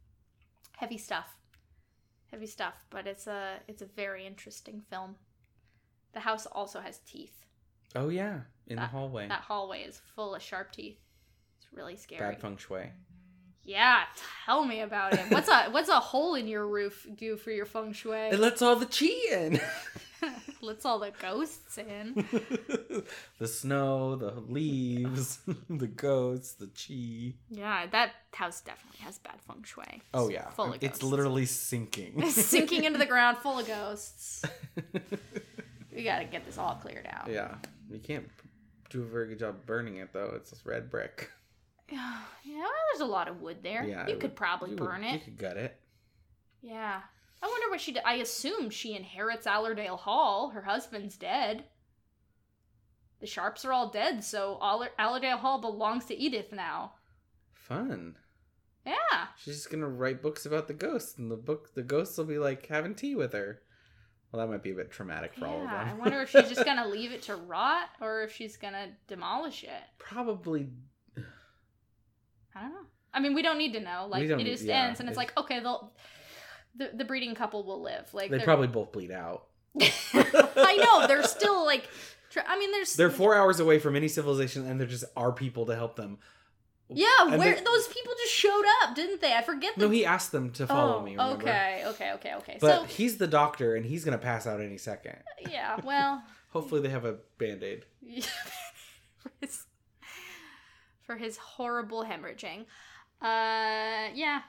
[0.77, 1.37] Heavy stuff.
[2.31, 5.17] Heavy stuff, but it's a it's a very interesting film.
[6.13, 7.45] The house also has teeth.
[7.95, 9.29] Oh yeah, in the hallway.
[9.29, 10.99] That hallway is full of sharp teeth.
[11.59, 12.33] It's really scary.
[12.33, 12.91] Bad feng shui.
[13.67, 14.05] Yeah,
[14.45, 15.29] tell me about it.
[15.29, 18.17] What's a what's a hole in your roof do for your feng shui?
[18.17, 19.61] It lets all the chi in.
[20.63, 22.15] Lets all the ghosts in.
[23.39, 25.39] the snow, the leaves,
[25.69, 27.35] the ghosts, the chi.
[27.51, 30.03] Yeah, that house definitely has bad feng shui.
[30.15, 32.31] Oh yeah, full of it's literally sinking.
[32.31, 34.43] sinking into the ground, full of ghosts.
[35.95, 37.31] We gotta get this all cleared out.
[37.31, 37.55] yeah,
[37.91, 38.27] you can't
[38.89, 40.33] do a very good job burning it though.
[40.35, 41.31] It's just red brick.
[42.49, 43.85] Yeah, well, there's a lot of wood there.
[43.85, 45.25] Yeah, you could would- probably you would- burn You it.
[45.25, 45.79] could gut it.
[46.63, 47.01] Yeah.
[47.43, 48.03] I wonder what she did.
[48.07, 50.51] I assume she inherits Allerdale Hall.
[50.51, 51.65] Her husband's dead.
[53.21, 56.93] The Sharpes are all dead, so Aller- Allerdale Hall belongs to Edith now.
[57.53, 58.17] Fun.
[58.85, 58.95] Yeah.
[59.39, 62.39] She's just gonna write books about the ghosts, and the book, the ghosts will be
[62.39, 63.61] like having tea with her.
[64.31, 65.85] Well, that might be a bit traumatic for all of yeah.
[65.85, 65.89] them.
[65.89, 69.65] I wonder if she's just gonna leave it to rot or if she's gonna demolish
[69.65, 69.83] it.
[69.99, 70.69] Probably.
[72.57, 72.87] I don't know.
[73.13, 74.07] I mean, we don't need to know.
[74.09, 75.93] Like don't it just yeah, ends, and it's it- like okay, they'll
[76.77, 78.13] the the breeding couple will live.
[78.13, 79.47] Like They probably both bleed out.
[79.81, 81.89] I know they're still like.
[82.31, 85.33] Tr- I mean, there's They're four hours away from any civilization, and there just are
[85.33, 86.19] people to help them.
[86.89, 89.33] Yeah, And where they- those people just showed up, didn't they?
[89.33, 89.75] I forget.
[89.77, 89.87] The...
[89.87, 91.13] No, he asked them to follow oh, me.
[91.13, 91.43] Remember?
[91.43, 92.59] okay, okay, okay, okay.
[92.61, 95.17] But so he's the doctor, and he's gonna pass out any second.
[95.51, 97.85] yeah, well, Hopefully, they have a band aid.
[101.07, 102.63] for his horrible hemorrhaging.
[103.23, 104.41] Uh, yeah,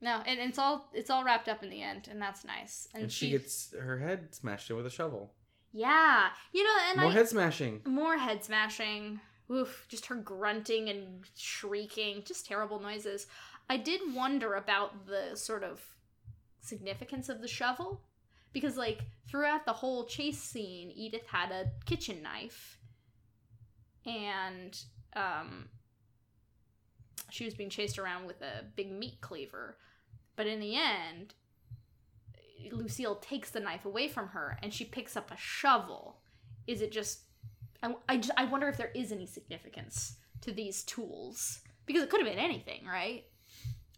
[0.00, 2.88] no, and it's all it's all wrapped up in the end, and that's nice.
[2.94, 5.32] And, And she gets her head smashed in with a shovel.
[5.72, 7.82] yeah, you know, and More I head smashing.
[7.84, 9.20] more head smashing.
[9.50, 13.26] Oof, just her grunting and shrieking, just terrible noises.
[13.70, 15.80] I did wonder about the sort of
[16.60, 18.02] significance of the shovel
[18.52, 22.78] because like throughout the whole chase scene, Edith had a kitchen knife
[24.06, 24.78] and
[25.16, 25.68] um
[27.30, 29.76] she was being chased around with a big meat cleaver.
[30.36, 31.34] But in the end,
[32.72, 36.20] Lucille takes the knife away from her and she picks up a shovel.
[36.66, 37.20] Is it just
[37.82, 42.10] I, I, just- I wonder if there is any significance to these tools because it
[42.10, 43.24] could have been anything, right?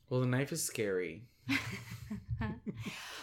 [0.08, 1.24] Well, the knife is scary.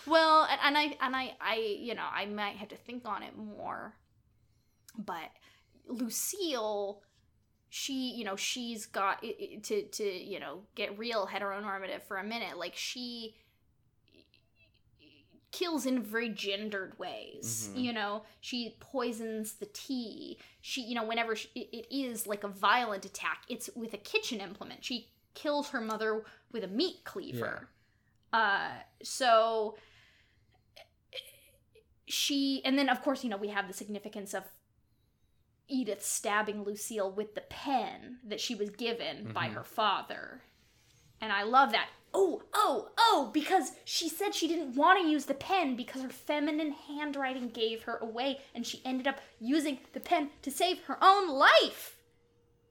[0.07, 3.23] well, and, and I and I I you know I might have to think on
[3.23, 3.93] it more,
[4.97, 5.29] but
[5.87, 7.01] Lucille,
[7.69, 9.21] she you know she's got
[9.63, 12.57] to to you know get real heteronormative for a minute.
[12.57, 13.35] Like she
[15.51, 17.69] kills in very gendered ways.
[17.73, 17.81] Mhm.
[17.81, 20.37] You know, she poisons the tea.
[20.61, 23.97] She, you know, whenever she, it, it is like a violent attack, it's with a
[23.97, 24.83] kitchen implement.
[24.83, 27.69] She kills her mother with a meat cleaver.
[28.33, 29.77] Uh, so
[32.07, 34.43] she, and then of course, you know, we have the significance of
[35.67, 39.53] Edith stabbing Lucille with the pen that she was given by Mhm.
[39.53, 40.43] her father.
[41.19, 41.89] And I love that.
[42.13, 46.09] Oh, oh, oh, because she said she didn't want to use the pen because her
[46.09, 50.97] feminine handwriting gave her away, and she ended up using the pen to save her
[51.01, 51.97] own life.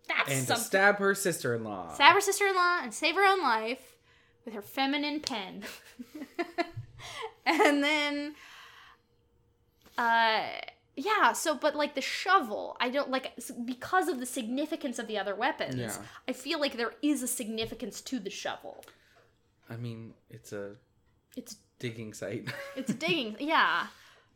[0.08, 1.94] That's And to stab her sister-in-law.
[1.94, 3.96] Stab her sister in law and save her own life
[4.44, 5.64] with her feminine pen.
[7.44, 8.36] and then,
[9.98, 10.44] uh,
[10.96, 13.32] yeah, so, but like the shovel, I don't like,
[13.64, 15.96] because of the significance of the other weapons, Yeah.
[16.26, 18.84] I feel like there is a significance to the shovel.
[19.68, 20.76] I mean, it's a
[21.36, 22.48] It's digging site.
[22.76, 23.88] It's digging, yeah.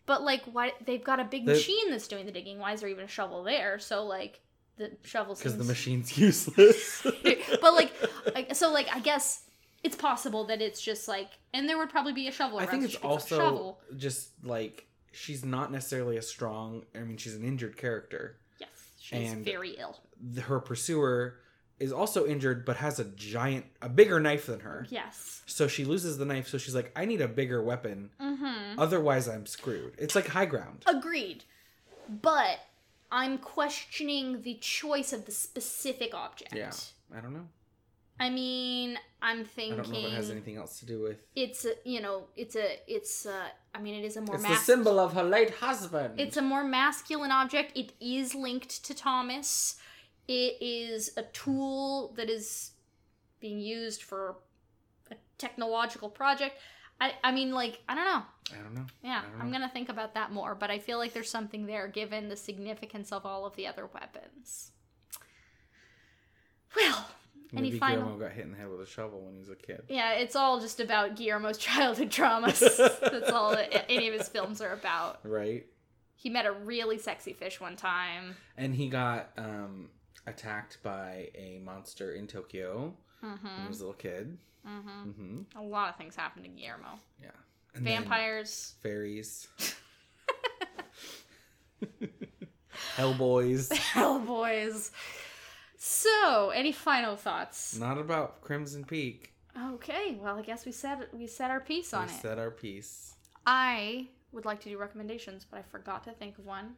[0.06, 2.58] But like, why they've got a big The- machine that's doing the digging?
[2.58, 3.78] Why is there even a shovel there?
[3.78, 4.40] So like,
[4.76, 7.02] the shovel Because the machine's useless.
[7.62, 7.92] but like,
[8.34, 9.44] like, so like, I guess
[9.82, 12.58] it's possible that it's just like, and there would probably be a shovel.
[12.58, 13.80] I think it's also shovel.
[13.96, 16.84] just like she's not necessarily a strong.
[16.94, 18.36] I mean, she's an injured character.
[18.58, 19.98] Yes, she's and- very ill.
[20.20, 21.36] The- Her pursuer
[21.78, 24.86] is also injured, but has a giant, a bigger knife than her.
[24.90, 25.42] Yes.
[25.46, 26.46] So she loses the knife.
[26.48, 28.10] So she's like, I need a bigger weapon.
[28.20, 28.78] Mm-hmm.
[28.78, 29.94] Otherwise, I'm screwed.
[29.98, 30.84] It's like high ground.
[30.86, 31.44] Agreed.
[32.08, 32.58] But
[33.10, 36.54] I'm questioning the choice of the specific object.
[36.54, 36.70] Yeah.
[37.16, 37.48] I don't know.
[38.20, 39.76] I mean, I'm I thinking.
[39.78, 41.18] don't know if it has anything else to do with.
[41.34, 43.38] it's a you know it's a it's a
[43.74, 46.20] i mean it is a more It's the symbol of her late husband.
[46.20, 49.76] it's a more masculine object it is linked to thomas
[50.28, 52.72] it is a tool that is
[53.40, 54.36] being used for
[55.10, 56.54] a technological project
[57.00, 58.86] i i mean like i don't know I don't know.
[59.02, 61.66] yeah I don't i'm gonna think about that more but i feel like there's something
[61.66, 64.72] there given the significance of all of the other weapons
[66.76, 67.06] well
[67.54, 69.48] any Maybe final Guillermo got hit in the head with a shovel when he was
[69.48, 69.82] a kid.
[69.88, 72.60] yeah, it's all just about Guillermo's childhood traumas.
[73.00, 75.18] That's all that any of his films are about.
[75.24, 75.66] Right.
[76.16, 78.36] He met a really sexy fish one time.
[78.56, 79.88] And he got um,
[80.26, 84.36] attacked by a monster in Tokyo when he hmm was a little kid.
[84.64, 86.98] hmm hmm A lot of things happened to Guillermo.
[87.22, 87.30] Yeah.
[87.74, 88.74] And Vampires.
[88.82, 89.48] fairies.
[92.96, 93.68] Hellboys.
[93.72, 94.90] Hellboys.
[95.82, 97.74] So, any final thoughts?
[97.78, 99.32] Not about Crimson Peak.
[99.58, 102.20] Okay, well, I guess we said we said our piece on we it.
[102.20, 103.14] said our piece.
[103.46, 106.74] I would like to do recommendations, but I forgot to think of one.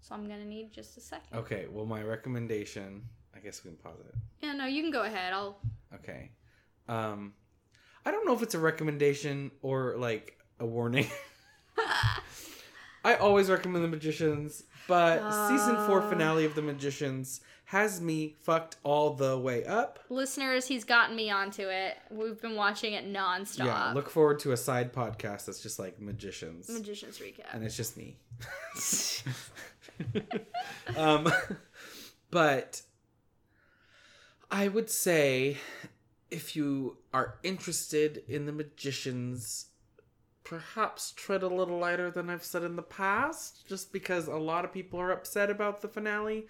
[0.00, 1.38] So I'm gonna need just a second.
[1.38, 3.02] Okay, well, my recommendation.
[3.32, 4.14] I guess we can pause it.
[4.40, 5.32] Yeah, no, you can go ahead.
[5.32, 5.60] I'll.
[5.94, 6.32] Okay.
[6.88, 7.34] Um,
[8.04, 11.06] I don't know if it's a recommendation or like a warning.
[13.04, 15.18] I always recommend The Magicians, but
[15.48, 16.10] season four Uh.
[16.10, 17.40] finale of The Magicians
[17.72, 19.98] has me fucked all the way up.
[20.10, 21.96] Listeners, he's gotten me onto it.
[22.10, 23.64] We've been watching it nonstop.
[23.64, 26.68] Yeah, look forward to a side podcast that's just like Magicians.
[26.68, 27.46] Magician's recap.
[27.54, 28.18] and it's just me.
[30.98, 31.32] um,
[32.30, 32.82] but
[34.50, 35.56] I would say
[36.30, 39.68] if you are interested in the magicians,
[40.44, 44.64] perhaps tread a little lighter than I've said in the past, just because a lot
[44.64, 46.46] of people are upset about the finale.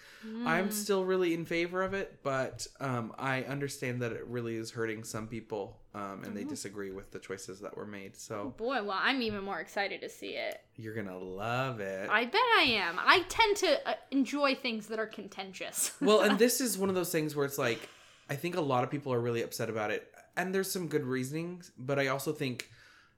[0.47, 0.73] I'm Mm.
[0.73, 5.05] still really in favor of it, but um, I understand that it really is hurting
[5.05, 8.17] some people, um, and they disagree with the choices that were made.
[8.17, 10.61] So Boy, well, I'm even more excited to see it.
[10.77, 12.09] you're gonna love it.
[12.11, 12.97] I bet I am.
[12.99, 15.93] I tend to uh, enjoy things that are contentious.
[16.01, 17.89] well, and this is one of those things where it's like,
[18.31, 21.05] I think a lot of people are really upset about it, and there's some good
[21.05, 22.71] reasonings, but I also think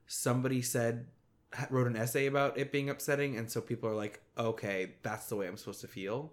[0.07, 1.07] somebody said
[1.71, 5.37] wrote an essay about it being upsetting, and so people are like, okay, that's the
[5.37, 6.33] way I'm supposed to feel.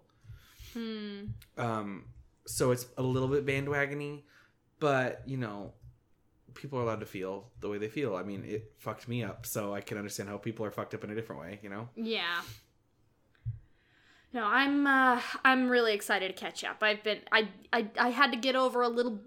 [0.73, 1.25] hmm.
[1.57, 2.05] Um,
[2.45, 4.23] so it's a little bit bandwagony,
[4.79, 5.73] but you know,
[6.53, 8.15] people are allowed to feel the way they feel.
[8.15, 11.03] I mean, it fucked me up, so I can understand how people are fucked up
[11.03, 11.59] in a different way.
[11.61, 11.89] You know.
[11.95, 12.41] Yeah.
[14.33, 16.77] No, I'm uh I'm really excited to catch up.
[16.81, 19.19] I've been I I I had to get over a little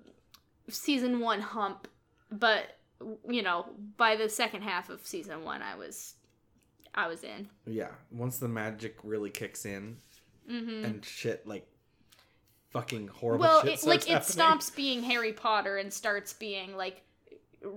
[0.68, 1.88] season 1 hump,
[2.30, 2.73] but
[3.28, 3.66] you know,
[3.96, 6.14] by the second half of season 1 I was
[6.94, 7.48] I was in.
[7.66, 7.90] Yeah.
[8.12, 9.96] Once the magic really kicks in,
[10.48, 10.84] Mhm.
[10.84, 11.66] and shit like
[12.70, 14.22] fucking horrible Well, it, like it happening.
[14.22, 17.02] stops being Harry Potter and starts being like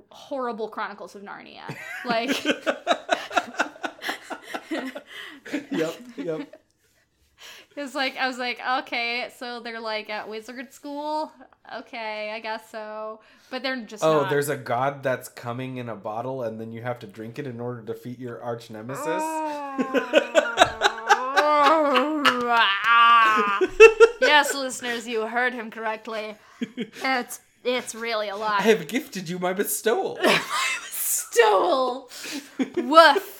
[0.09, 1.75] horrible Chronicles of Narnia.
[2.05, 2.43] Like
[5.71, 6.61] yep, yep.
[7.77, 11.31] It was like I was like, okay, so they're like at wizard school.
[11.77, 13.19] Okay, I guess so.
[13.51, 14.31] But they're just Oh, not.
[14.31, 17.45] there's a god that's coming in a bottle, and then you have to drink it
[17.45, 19.05] in order to defeat your arch nemesis.
[22.49, 23.59] Ah.
[24.21, 26.35] yes, listeners, you heard him correctly.
[27.03, 28.59] It's it's really a lot.
[28.59, 30.17] I have gifted you my bestowal.
[30.81, 32.09] Bestowal.
[32.77, 33.36] Woof.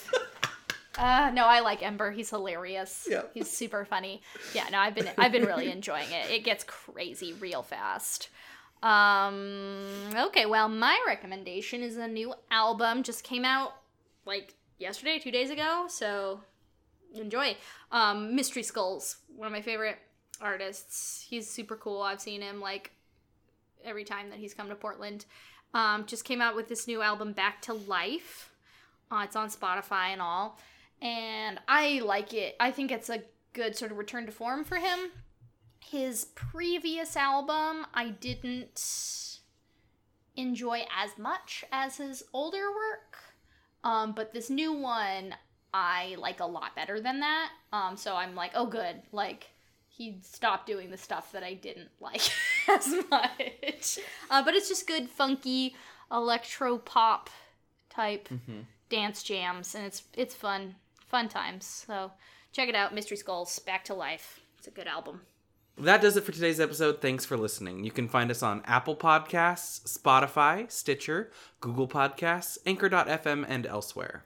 [0.98, 2.10] Uh, no, I like Ember.
[2.10, 3.06] He's hilarious.
[3.08, 3.22] Yeah.
[3.32, 4.20] He's super funny.
[4.52, 6.30] Yeah, no, I've been I've been really enjoying it.
[6.30, 8.28] It gets crazy real fast.
[8.82, 13.74] Um okay, well, my recommendation is a new album just came out
[14.26, 16.40] like yesterday, 2 days ago, so
[17.14, 17.56] enjoy.
[17.92, 19.98] Um Mystery Skulls, one of my favorite
[20.40, 21.24] artists.
[21.28, 22.02] He's super cool.
[22.02, 22.90] I've seen him like
[23.84, 25.24] every time that he's come to Portland.
[25.74, 28.50] Um, just came out with this new album, Back to Life.
[29.10, 30.58] Uh, it's on Spotify and all.
[31.00, 32.56] And I like it.
[32.58, 33.22] I think it's a
[33.52, 35.10] good sort of return to form for him.
[35.80, 39.38] His previous album, I didn't
[40.36, 43.16] enjoy as much as his older work.
[43.84, 45.34] Um, but this new one,
[45.72, 47.50] I like a lot better than that.
[47.72, 49.02] Um, so I'm like, oh, good.
[49.12, 49.48] Like,
[49.88, 52.22] he stopped doing the stuff that I didn't like
[52.68, 53.98] as much.
[54.30, 55.74] Uh, but it's just good, funky
[56.10, 57.30] electro pop
[57.90, 58.64] type Mhm.
[58.88, 60.76] dance jams, and it's it's fun,
[61.08, 61.84] fun times.
[61.86, 62.12] So
[62.52, 64.40] check it out, Mystery Skulls, Back to Life.
[64.58, 65.22] It's a good album.
[65.80, 67.00] That does it for today's episode.
[67.00, 67.84] Thanks for listening.
[67.84, 71.30] You can find us on Apple Podcasts, Spotify, Stitcher,
[71.60, 74.24] Google Podcasts, Anchor.fm, and elsewhere.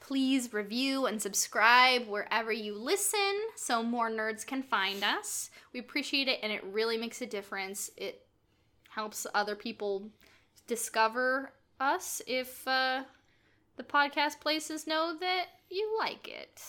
[0.00, 5.50] Please review and subscribe wherever you listen so more nerds can find us.
[5.72, 7.90] We appreciate it and it really makes a difference.
[7.96, 8.26] It
[8.88, 10.08] helps other people
[10.66, 13.02] discover us if uh,
[13.78, 16.60] the podcast places know that you like it.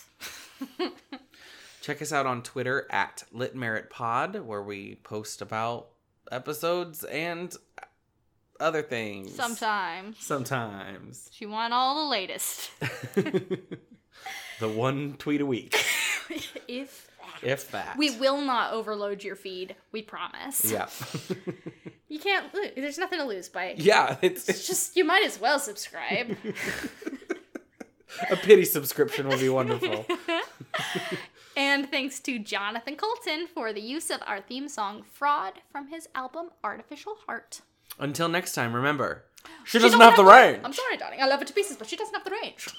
[1.81, 5.89] Check us out on Twitter at LitMeritPod, where we post about
[6.31, 7.55] episodes and
[8.59, 9.33] other things.
[9.33, 10.17] Sometimes.
[10.19, 11.29] Sometimes.
[11.33, 12.69] If you want all the latest.
[13.15, 15.83] the one tweet a week,
[16.67, 17.08] if
[17.43, 17.97] if that.
[17.97, 20.65] we will not overload your feed, we promise.
[20.71, 20.87] Yeah.
[22.11, 22.71] You can't lose.
[22.75, 26.35] There's nothing to lose by yeah, it's, It's just you might as well subscribe.
[28.31, 30.07] a pity subscription would be wonderful.
[31.55, 36.09] and thanks to Jonathan Coulton for the use of our theme song "Fraud" from his
[36.15, 37.61] album "Artificial Heart."
[37.99, 39.25] Until next time, remember,
[39.63, 40.61] she She doesn't don't have the range.
[40.63, 41.21] I'm sorry, darling.
[41.21, 42.69] I love her to pieces, but she doesn't have the range.